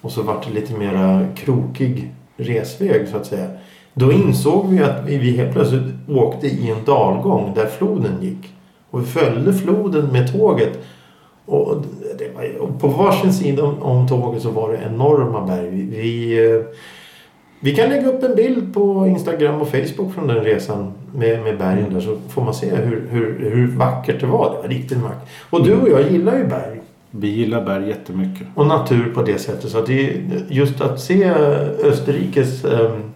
och 0.00 0.12
så 0.12 0.22
vart 0.22 0.46
det 0.46 0.54
lite 0.54 0.74
mera 0.74 1.26
krokig 1.36 2.10
resväg 2.36 3.08
så 3.08 3.16
att 3.16 3.26
säga. 3.26 3.48
Då 3.94 4.12
insåg 4.12 4.68
vi 4.68 4.82
att 4.82 5.04
vi 5.06 5.18
vi 5.18 5.36
helt 5.36 5.52
plötsligt 5.52 5.94
åkte 6.08 6.46
i 6.46 6.70
en 6.70 6.84
dalgång 6.84 7.52
där 7.54 7.66
floden 7.66 8.22
gick. 8.22 8.54
Och 8.90 9.00
vi 9.00 9.06
följde 9.06 9.52
floden 9.52 10.06
med 10.06 10.32
tåget. 10.32 10.78
Och, 11.46 11.82
det 12.18 12.58
och 12.58 12.80
på 12.80 12.88
varsin 12.88 13.32
sida 13.32 13.64
om, 13.64 13.82
om 13.82 14.08
tåget 14.08 14.42
så 14.42 14.50
var 14.50 14.72
det 14.72 14.78
enorma 14.92 15.46
berg. 15.46 15.70
Vi, 15.70 15.82
vi, 15.82 16.44
eh, 16.50 16.62
vi 17.60 17.74
kan 17.74 17.88
lägga 17.88 18.08
upp 18.08 18.22
en 18.22 18.34
bild 18.34 18.74
på 18.74 19.06
Instagram 19.06 19.60
och 19.60 19.68
Facebook 19.68 20.14
från 20.14 20.26
den 20.26 20.44
resan 20.44 20.92
med, 21.14 21.42
med 21.42 21.58
bergen 21.58 21.94
där 21.94 22.00
så 22.00 22.16
får 22.28 22.42
man 22.42 22.54
se 22.54 22.76
hur, 22.76 23.08
hur, 23.10 23.50
hur 23.50 23.66
vackert 23.66 24.20
det 24.20 24.26
var. 24.26 24.54
Det 24.54 24.62
var 24.62 24.68
riktigt 24.68 24.98
vackert. 24.98 25.28
Och 25.50 25.64
du 25.64 25.74
och 25.74 25.88
jag 25.88 26.10
gillar 26.12 26.38
ju 26.38 26.46
berg 26.46 26.80
Vi 27.10 27.28
gillar 27.28 27.64
berg 27.64 27.88
jättemycket. 27.88 28.46
och 28.54 28.66
natur 28.66 29.12
på 29.14 29.22
det 29.22 29.38
sättet. 29.38 29.70
Så 29.70 29.78
att 29.78 29.86
det, 29.86 30.16
just 30.48 30.80
att 30.80 31.00
se 31.00 31.30
Österrikes 31.84 32.64
um, 32.64 33.12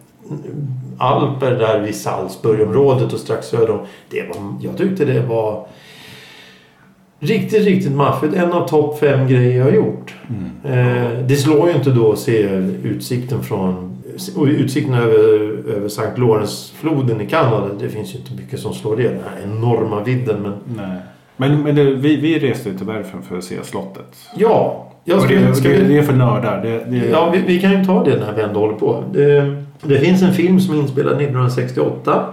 Alper 0.98 1.50
där 1.50 1.80
vid 1.80 1.94
Salzburgområdet 1.94 3.12
och 3.12 3.18
strax 3.18 3.46
söder 3.46 3.70
om. 3.70 3.80
Det 4.10 4.22
var, 4.22 4.54
jag 4.60 4.76
tyckte 4.76 5.04
det 5.04 5.20
var 5.20 5.66
riktigt, 7.20 7.64
riktigt 7.64 7.92
maffigt. 7.92 8.34
En 8.34 8.52
av 8.52 8.68
topp 8.68 8.98
fem 8.98 9.28
grejer 9.28 9.56
jag 9.58 9.64
har 9.64 9.72
gjort. 9.72 10.14
Eh, 10.64 11.18
det 11.28 11.36
slår 11.36 11.68
ju 11.68 11.74
inte 11.74 11.90
då 11.90 12.12
att 12.12 12.18
se 12.18 12.42
utsikten 12.84 13.42
från 13.42 13.86
utsikten 14.46 14.94
över, 14.94 15.18
över 15.76 15.88
Sankt 15.88 16.18
Lorensfloden 16.18 17.20
i 17.20 17.26
Kanada. 17.26 17.68
Det 17.80 17.88
finns 17.88 18.14
ju 18.14 18.18
inte 18.18 18.32
mycket 18.34 18.60
som 18.60 18.74
slår 18.74 18.96
det. 18.96 19.02
Den 19.02 19.12
här 19.34 19.44
enorma 19.44 20.02
vidden. 20.04 20.42
Men 20.42 20.52
Nej. 20.86 20.96
Men, 21.36 21.62
men 21.62 21.74
det, 21.74 21.84
vi, 21.84 22.16
vi 22.16 22.38
reste 22.38 22.68
ju 22.68 22.76
till 22.76 22.86
Bergen 22.86 23.22
för 23.28 23.38
att 23.38 23.44
se 23.44 23.54
slottet. 23.64 24.16
ja, 24.36 24.86
jag 25.04 25.22
skulle, 25.22 25.40
det, 25.46 25.54
ska 25.54 25.68
vi- 25.68 25.78
det 25.84 25.98
är 25.98 26.02
för 26.02 26.12
nördar. 26.12 26.62
Det, 26.62 26.84
det, 26.98 27.06
Ja, 27.10 27.30
vi, 27.34 27.42
vi 27.54 27.60
kan 27.60 27.78
ju 27.78 27.84
ta 27.84 28.04
det 28.04 28.16
när 28.16 28.32
vi 28.36 28.42
ändå 28.42 28.60
håller 28.60 28.74
på. 28.74 29.04
Det, 29.12 29.56
det 29.82 29.98
finns 29.98 30.22
en 30.22 30.34
film 30.34 30.60
som 30.60 30.74
är 30.74 30.78
inspelad 30.78 31.12
1968 31.12 32.24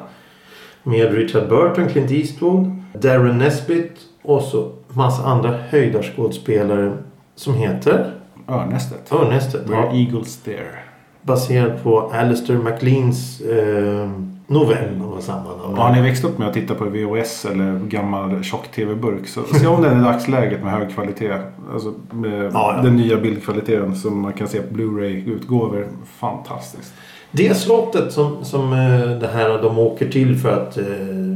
med 0.84 1.13
Richard 1.13 1.50
Burton, 1.50 1.89
Clint 1.89 2.12
Eastwood, 2.12 2.84
Darren 3.02 3.38
Nesbitt 3.38 3.91
och 4.28 4.42
så 4.42 4.72
massa 4.94 5.24
andra 5.24 5.58
höjdarskådespelare 5.70 6.98
som 7.36 7.54
heter 7.54 8.12
Örnästet. 8.48 9.12
Örnästet. 9.12 9.70
Where 9.70 9.80
Ja, 9.80 9.92
Eagles 9.94 10.44
Dare. 10.44 10.80
baserad 11.22 11.84
på 11.84 12.12
Alistair 12.13 12.58
MacLeans 12.58 13.42
eh, 13.42 14.10
novell 14.48 15.02
av 15.16 15.22
samma 15.22 15.44
namn. 15.63 15.78
Har 15.78 15.92
ni 15.96 16.02
växt 16.02 16.24
upp 16.24 16.38
med 16.38 16.48
att 16.48 16.54
titta 16.54 16.76
på 16.76 16.86
VHS 16.86 17.46
eller 17.46 17.80
gammal 17.80 18.44
tjock-tv-burk 18.44 19.28
så 19.28 19.44
se 19.44 19.68
om 19.68 19.82
den 19.82 20.00
i 20.00 20.04
dagsläget 20.04 20.63
med 20.63 20.72
hög 20.72 20.92
kvalitet. 20.94 21.34
Alltså 21.74 21.94
med 22.12 22.44
Ja, 22.54 22.74
ja. 22.78 22.82
den 22.84 22.96
nya 22.96 23.18
bildkvaliteten 23.18 23.96
som 23.96 24.22
man 24.22 24.34
kan 24.34 24.48
se 24.48 24.62
på 24.62 24.74
Blu-ray-utgåvor. 24.74 25.88
Fantastiskt. 26.20 26.94
Det 27.32 27.58
slottet 27.58 28.12
som, 28.13 28.46
som 28.46 28.74
eh, 28.74 29.20
det 29.20 29.28
här 29.28 29.62
de 29.62 29.80
åker 29.80 30.10
till 30.10 30.38
för 30.38 30.52
att 30.52 30.78
eh, 30.78 30.86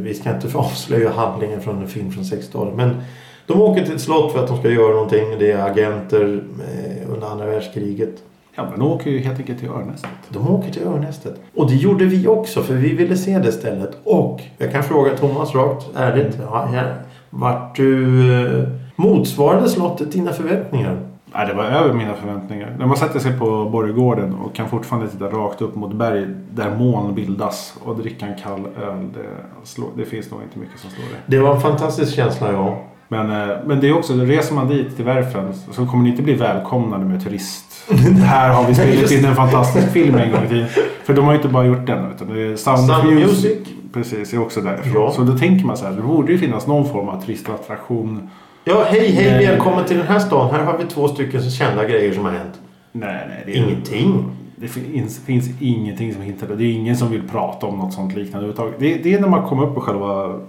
vi 0.02 0.14
ska 0.14 0.36
inte 0.36 0.48
avslöja 0.58 1.12
handlingen 1.12 1.62
från 1.62 1.82
en 1.82 1.88
film 1.88 2.12
från 2.12 2.24
60-talet. 2.24 2.76
Men 2.76 3.02
de 3.46 3.62
åker 3.62 3.86
till 3.86 3.96
ett 3.96 4.02
slott 4.02 4.34
för 4.34 4.40
att 4.40 4.48
de 4.48 4.58
ska 4.58 4.70
göra 4.70 4.94
någonting. 4.94 5.40
Det 5.40 5.52
är 5.52 5.66
agenter 5.72 6.44
eh, 6.60 7.14
under 7.14 7.28
andra 7.28 7.46
världskriget. 7.46 8.24
Ja, 8.56 8.68
men 8.70 8.80
de 8.80 8.92
åker 8.92 9.12
ju 9.12 9.20
helt 9.20 9.40
enkelt 9.40 9.60
till 9.60 9.70
Örnästet. 9.70 10.10
De 10.30 10.52
åker 10.52 10.72
till 10.72 10.84
Örnästet. 10.84 11.36
Och 11.56 11.70
det 11.70 11.76
gjorde 11.76 12.06
vi 12.06 12.28
också 12.28 12.62
för 12.62 12.74
vi 12.74 12.96
ville 12.96 13.18
se 13.18 13.40
det 13.40 13.52
stället. 13.52 13.98
Och 14.04 14.42
jag 14.58 14.72
kan 14.72 14.84
fråga 14.84 15.18
Thomas 15.18 15.56
rakt 15.56 15.86
ärligt. 15.96 16.38
Här, 16.52 16.96
vart 17.30 17.76
du... 17.76 18.68
Motsvarade 18.96 19.70
slottet 19.70 20.12
dina 20.12 20.32
förväntningar? 20.32 21.11
Nej, 21.34 21.48
det 21.48 21.54
var 21.54 21.64
över 21.64 21.94
mina 21.94 22.14
förväntningar. 22.14 22.76
När 22.80 22.86
man 22.86 22.98
sätter 22.98 23.20
sig 23.20 23.40
på 23.40 23.70
Borggården 23.70 24.34
och 24.34 24.56
kan 24.56 24.70
fortfarande 24.70 25.10
titta 25.10 25.26
rakt 25.26 25.62
upp 25.62 25.76
mot 25.76 25.94
berg 25.94 26.26
där 26.52 26.76
moln 26.76 27.16
bildas 27.16 27.78
och 27.84 27.96
dricka 27.96 28.26
en 28.26 28.36
kall 28.36 28.60
öl. 28.60 29.10
Det, 29.14 29.28
slår, 29.64 29.90
det 29.98 30.06
finns 30.06 30.32
nog 30.32 30.42
inte 30.44 30.60
mycket 30.60 30.80
som 30.80 30.90
slår 30.90 31.06
det. 31.06 31.38
Det 31.38 31.44
var 31.44 31.56
en 31.56 31.62
fantastisk 31.62 32.16
känsla 32.16 32.52
ja. 32.52 32.78
Men, 33.08 33.50
eh, 33.50 33.58
men 33.66 33.80
det 33.80 33.90
är 33.90 33.98
också, 33.98 34.14
reser 34.14 34.56
man 34.56 34.68
dit 34.68 34.96
till 34.96 35.06
Werfen 35.06 35.54
så 35.72 35.86
kommer 35.86 36.04
ni 36.04 36.10
inte 36.10 36.22
bli 36.22 36.34
välkomnade 36.34 37.06
med 37.06 37.24
turist. 37.24 37.90
Här 38.24 38.54
har 38.54 38.68
vi 38.68 38.76
spelat 38.76 39.12
in 39.12 39.26
en 39.26 39.36
fantastisk 39.36 39.92
film 39.92 40.16
en 40.16 40.32
gång 40.32 40.44
i 40.44 40.48
tiden. 40.48 40.68
För 41.04 41.14
de 41.14 41.26
har 41.26 41.32
ju 41.32 41.38
inte 41.38 41.50
bara 41.50 41.66
gjort 41.66 41.88
den 41.88 42.12
utan 42.12 42.34
det 42.34 42.42
är 42.42 42.56
Sound, 42.56 42.80
Sound 42.80 43.14
Music. 43.14 43.28
Music. 43.28 43.68
Precis, 43.94 44.34
är 44.34 44.42
också 44.42 44.62
därifrån. 44.62 45.04
Ja. 45.04 45.12
Så 45.12 45.22
då 45.22 45.38
tänker 45.38 45.66
man 45.66 45.78
så 45.78 45.86
här, 45.86 45.92
det 45.92 46.02
borde 46.02 46.32
ju 46.32 46.38
finnas 46.38 46.68
någon 46.68 46.90
form 46.90 47.10
av 47.10 47.22
turistattraktion. 47.22 48.30
Ja, 48.64 48.84
hej 48.90 49.12
hej 49.12 49.32
Nej. 49.32 49.48
välkommen 49.48 49.86
till 49.86 49.98
den 49.98 50.08
här 50.08 50.20
stan. 50.20 50.52
Här 50.52 50.64
har 50.64 50.78
vi 50.78 50.86
två 50.86 51.08
stycken 51.08 51.42
kända 51.52 51.86
grejer 51.88 52.14
som 52.14 52.26
har 52.26 52.32
hänt. 52.32 52.60
Nej, 52.92 53.26
nej. 53.30 53.44
Det 53.46 53.52
är, 53.52 53.64
Ingenting. 53.66 54.26
Det 54.56 54.68
finns, 54.68 55.20
finns 55.26 55.50
ingenting 55.62 56.14
som 56.14 56.22
hintar 56.22 56.48
det. 56.48 56.56
Det 56.56 56.64
är 56.64 56.72
ingen 56.74 56.98
som 56.98 57.12
vill 57.12 57.28
prata 57.30 57.66
om 57.68 57.78
något 57.78 57.94
sånt 57.94 58.16
liknande 58.16 58.48
överhuvudtaget. 58.48 58.80
Det, 58.80 59.10
det 59.10 59.14
är 59.16 59.20
när 59.22 59.28
man 59.28 59.48
kommer 59.50 59.64
upp 59.66 59.76
på 59.76 59.82
själva 59.82 60.40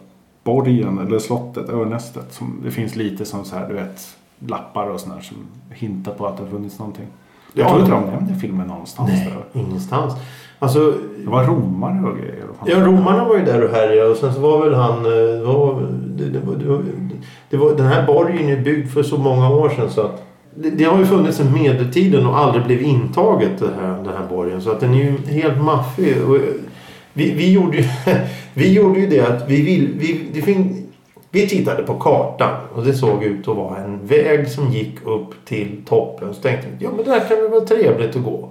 borgen 0.45 0.99
eller 0.99 1.19
slottet, 1.19 1.69
Örnästet. 1.69 2.33
Som 2.33 2.61
det 2.65 2.71
finns 2.71 2.97
lite 2.97 3.25
som 3.25 3.45
så 3.45 3.57
här, 3.57 3.69
du 3.69 3.75
vet, 3.75 4.17
lappar 4.39 4.87
och 4.87 5.01
sådär 5.01 5.21
som 5.21 5.37
hintar 5.71 6.13
på 6.13 6.27
att 6.27 6.37
det 6.37 6.43
har 6.43 6.51
funnits 6.51 6.79
någonting. 6.79 7.07
Jag 7.53 7.65
Ja. 7.65 7.69
tror 7.69 7.81
inte 7.81 7.93
de 7.93 8.05
nämnde 8.05 8.35
filmen 8.35 8.67
någonstans. 8.67 9.11
Nej, 9.13 9.35
Där. 9.53 9.61
ingenstans. 9.61 10.15
Alltså, 10.63 10.93
Det 11.25 11.31
var 11.31 11.45
romare 11.45 12.11
och 12.11 12.17
grejer. 12.19 12.45
ja, 12.67 12.81
romarna 12.87 13.25
var 13.25 13.37
ju 13.37 13.45
där 13.45 13.65
och 13.65 13.71
härjade 13.71 14.11
och 14.11 14.17
sen 14.17 14.35
så 14.35 14.41
var 14.41 14.65
väl 14.65 14.75
han... 14.75 14.97
eh, 15.07 15.13
Det 15.13 15.45
var, 15.45 15.83
det, 16.17 16.25
det, 16.25 16.39
var- 16.47 16.83
det, 17.51 17.57
var, 17.57 17.75
den 17.75 17.87
här 17.87 18.07
borgen 18.07 18.49
är 18.49 18.57
byggd 18.57 18.89
för 18.91 19.03
så 19.03 19.17
många 19.19 19.51
år 19.51 19.69
sedan 19.69 19.91
så 19.91 20.01
att 20.01 20.23
det, 20.55 20.71
det 20.71 20.85
har 20.85 20.99
ju 20.99 21.05
funnits 21.07 21.37
sedan 21.37 21.53
medeltiden 21.53 22.27
och 22.27 22.39
aldrig 22.39 22.65
blivit 22.65 22.87
intaget 22.87 23.51
det 23.59 23.69
här, 23.81 23.89
den 23.97 24.13
här 24.19 24.27
borgen. 24.31 24.61
Så 24.63 24.71
att 24.71 24.81
den 24.81 24.95
är 24.95 24.99
ju 24.99 25.17
helt 25.41 25.63
maffig. 25.63 26.15
Och, 26.29 26.37
eh, 26.37 26.43
vi, 27.13 27.31
vi, 27.35 27.53
gjorde 27.53 27.77
ju, 27.77 27.85
vi 28.55 28.73
gjorde 28.73 29.01
ju 29.01 29.07
det 29.07 29.21
att 29.21 29.49
vi 29.51 29.63
vill... 29.63 29.89
Vi, 29.99 30.21
det 30.35 30.43
fin, 30.43 30.87
vi 31.31 31.47
tittade 31.49 31.83
på 31.83 31.95
kartan 31.95 32.51
och 32.75 32.85
det 32.85 32.93
såg 32.95 33.25
ut 33.25 33.49
att 33.49 33.57
vara 33.57 33.77
en 33.77 34.07
väg 34.07 34.49
som 34.49 34.69
gick 34.73 35.07
upp 35.07 35.31
till 35.45 35.83
toppen. 35.89 36.35
Så 36.35 36.43
tänkte 36.43 36.67
vi, 36.79 36.85
ja 36.85 36.91
men 36.97 37.05
det 37.05 37.11
här 37.11 37.21
kan 37.29 37.37
väl 37.37 37.51
vara 37.51 37.61
trevligt 37.65 38.17
att 38.17 38.25
gå. 38.25 38.49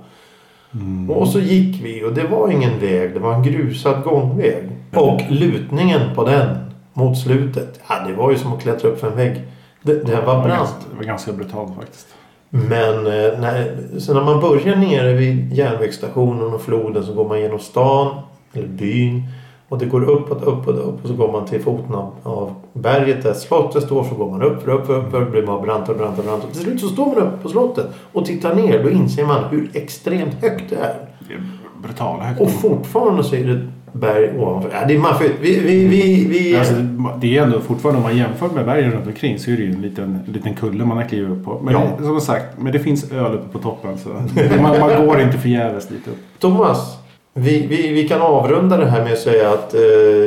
Mm. 0.74 1.10
Och 1.10 1.28
så 1.28 1.40
gick 1.40 1.82
vi 1.84 2.04
och 2.04 2.14
det 2.14 2.24
var 2.24 2.52
ingen 2.52 2.80
väg, 2.80 3.14
det 3.14 3.20
var 3.20 3.34
en 3.34 3.44
grusad 3.44 4.04
gångväg. 4.04 4.70
Och 4.94 5.22
lutningen 5.30 6.16
på 6.16 6.26
den 6.26 6.58
mot 6.94 7.18
slutet, 7.18 7.80
ja 7.88 7.96
det 8.08 8.14
var 8.14 8.32
ju 8.32 8.38
som 8.38 8.54
att 8.54 8.62
klättra 8.62 8.90
upp 8.90 9.00
för 9.00 9.08
en 9.08 9.18
vägg. 9.18 9.42
Det, 9.82 9.94
det 9.94 10.22
var 10.22 10.44
brant. 10.44 10.76
det 10.92 10.98
var 10.98 11.04
ganska 11.04 11.32
brutalt 11.32 11.76
faktiskt. 11.76 12.08
Men 12.50 12.98
eh, 12.98 13.40
när, 13.40 13.78
så 14.00 14.14
när 14.14 14.24
man 14.24 14.40
börjar 14.40 14.76
nere 14.76 15.14
vid 15.14 15.54
järnvägsstationen 15.54 16.54
och 16.54 16.62
floden 16.62 17.04
så 17.04 17.14
går 17.14 17.28
man 17.28 17.42
genom 17.42 17.60
stan, 17.60 18.22
eller 18.54 18.68
byn. 18.68 19.24
Och 19.72 19.78
det 19.78 19.86
går 19.86 20.04
uppåt, 20.04 20.44
uppåt, 20.44 20.76
upp 20.76 21.02
och 21.04 21.08
så 21.10 21.14
går 21.14 21.32
man 21.32 21.46
till 21.46 21.62
foten 21.62 21.96
av, 21.96 22.12
av 22.24 22.54
berget 22.74 23.24
där 23.24 23.34
slottet 23.34 23.84
står. 23.84 24.04
Så 24.04 24.16
går 24.16 24.30
man 24.32 24.42
upp, 24.42 24.68
upp, 24.68 24.90
upp, 24.90 25.14
upp, 25.14 25.32
blir 25.32 25.46
man 25.46 25.62
brantare, 25.62 25.98
brantare, 25.98 26.26
brantare. 26.26 26.52
Till 26.52 26.62
slut 26.62 26.80
så 26.82 26.88
står 26.88 27.06
man 27.06 27.18
upp 27.18 27.44
på 27.44 27.50
slottet 27.50 27.86
och 28.14 28.26
tittar 28.26 28.56
ner. 28.56 28.84
Då 28.84 28.90
inser 28.90 29.26
man 29.26 29.44
hur 29.52 29.70
extremt 29.74 30.34
högt 30.42 30.64
det 30.70 30.76
är. 30.76 30.94
Det 31.28 31.34
är 31.34 31.44
brutala 31.84 32.24
högt. 32.24 32.42
Och 32.42 32.50
fortfarande 32.52 33.24
så 33.24 33.36
är 33.36 33.44
det 33.46 33.68
berg 33.94 34.40
ovanför. 34.40 34.70
Ja, 34.74 34.88
det 34.88 34.96
är 34.96 35.00
maffigt. 35.00 35.34
Vi, 35.42 35.60
vi, 35.60 35.88
vi, 35.88 36.28
vi... 36.30 36.58
Alltså, 36.58 36.74
det- 37.22 37.38
är 37.38 37.44
ändå 37.44 37.60
fortfarande 37.60 37.98
om 37.98 38.04
man 38.04 38.18
jämför 38.18 38.50
med 38.50 38.66
bergen 38.66 38.92
runt 38.92 39.08
omkring 39.08 39.40
så 39.40 39.52
är 39.52 39.56
det 39.58 39.64
ju 39.64 39.72
en 39.74 39.82
liten, 39.82 40.20
en 40.28 40.34
liten 40.34 40.54
kulle 40.54 40.86
man 40.86 40.98
har 40.98 41.04
klivit 41.04 41.30
upp 41.30 41.46
på. 41.46 41.60
Men 41.64 41.74
Ja. 41.74 41.82
som 42.06 42.22
sagt, 42.22 42.46
men 42.60 42.72
det 42.74 42.80
finns 42.80 43.12
öl 43.12 43.34
uppe 43.36 43.50
på 43.52 43.60
toppen 43.60 43.98
så 43.98 44.10
man, 44.62 44.80
man 44.80 45.06
går 45.08 45.22
inte 45.22 45.38
förgäves 45.38 45.88
dit 45.88 46.08
upp. 46.08 46.18
Thomas, 46.40 46.98
vi, 47.34 47.67
vi, 47.67 47.88
vi 47.88 48.08
kan 48.08 48.22
avrunda 48.22 48.78
det 48.78 48.86
här 48.86 49.04
med 49.04 49.13
att 49.13 49.20
säga 49.20 49.50
att 49.50 49.74
eh, 49.74 49.82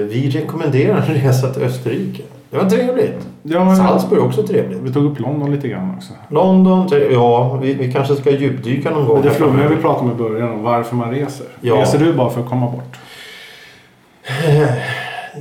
vi 0.09 0.31
rekommenderar 0.31 0.97
en 0.97 1.15
resa 1.15 1.49
till 1.49 1.63
Österrike. 1.63 2.23
Det 2.51 2.57
var 2.57 2.71
trevligt. 2.71 3.29
Ja, 3.43 3.77
Salzburg 3.77 4.23
också 4.23 4.43
trevligt. 4.47 4.79
vi 4.79 4.93
tog 4.93 5.05
upp 5.05 5.21
London 5.21 5.51
lite 5.51 5.69
grann 5.69 5.95
också. 5.97 6.13
London, 6.29 6.89
ja, 7.11 7.59
vi, 7.63 7.75
vi 7.75 7.93
kanske 7.93 8.15
ska 8.15 8.31
djupdyka 8.31 8.91
någon 8.91 9.07
gång. 9.07 9.15
Men 9.15 9.25
det 9.25 9.31
flummiga 9.31 9.69
vi 9.69 9.77
pratade 9.77 10.11
om 10.11 10.11
i 10.11 10.15
början 10.15 10.53
om 10.53 10.63
varför 10.63 10.97
man 10.97 11.11
reser. 11.11 11.47
Ja. 11.61 11.75
Reser 11.75 11.99
du 11.99 12.13
bara 12.13 12.31
för 12.31 12.41
att 12.41 12.49
komma 12.49 12.71
bort? 12.71 12.99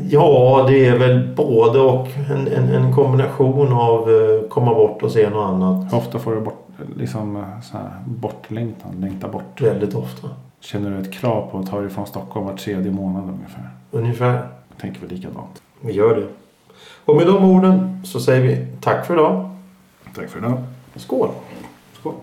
Ja, 0.10 0.66
det 0.70 0.86
är 0.86 0.98
väl 0.98 1.36
både 1.36 1.80
och. 1.80 2.08
En, 2.32 2.48
en, 2.48 2.70
en 2.70 2.94
kombination 2.94 3.74
av 3.74 4.10
eh, 4.10 4.50
komma 4.50 4.74
bort 4.74 5.04
och 5.04 5.12
se 5.12 5.30
något 5.30 5.50
annat. 5.50 5.94
Hur 5.94 5.98
ofta 5.98 6.20
får 6.20 6.36
du 6.36 6.42
bort, 6.42 6.68
liksom, 6.98 7.36
eh, 7.36 7.62
så 7.62 7.78
här, 7.78 7.90
bortlängtan? 8.06 8.92
Längta 9.00 9.28
bort? 9.28 9.62
Väldigt 9.62 9.96
ofta. 9.96 10.30
Känner 10.64 10.92
du 10.92 11.00
ett 11.00 11.14
krav 11.14 11.52
på 11.52 11.60
att 11.60 11.70
ta 11.70 11.82
dig 11.82 11.90
från 11.90 12.08
Stockholm 12.08 12.46
var 12.46 12.58
tredje 12.58 12.92
månad 12.92 13.30
ungefär? 13.30 13.70
Ungefär. 13.92 14.34
Jag 14.70 14.78
tänker 14.78 15.02
väl 15.02 15.10
likadant. 15.10 15.62
Vi 15.82 15.94
gör 15.94 16.16
det. 16.16 16.28
Och 17.06 17.16
med 17.16 17.28
de 17.28 17.44
orden 17.44 18.02
så 18.06 18.20
säger 18.20 18.42
vi 18.42 18.68
tack 18.82 19.06
för 19.06 19.14
idag. 19.14 19.50
Tack 20.16 20.30
för 20.30 20.40
idag. 20.40 20.64
Skål! 20.96 21.30
Skål. 21.94 22.14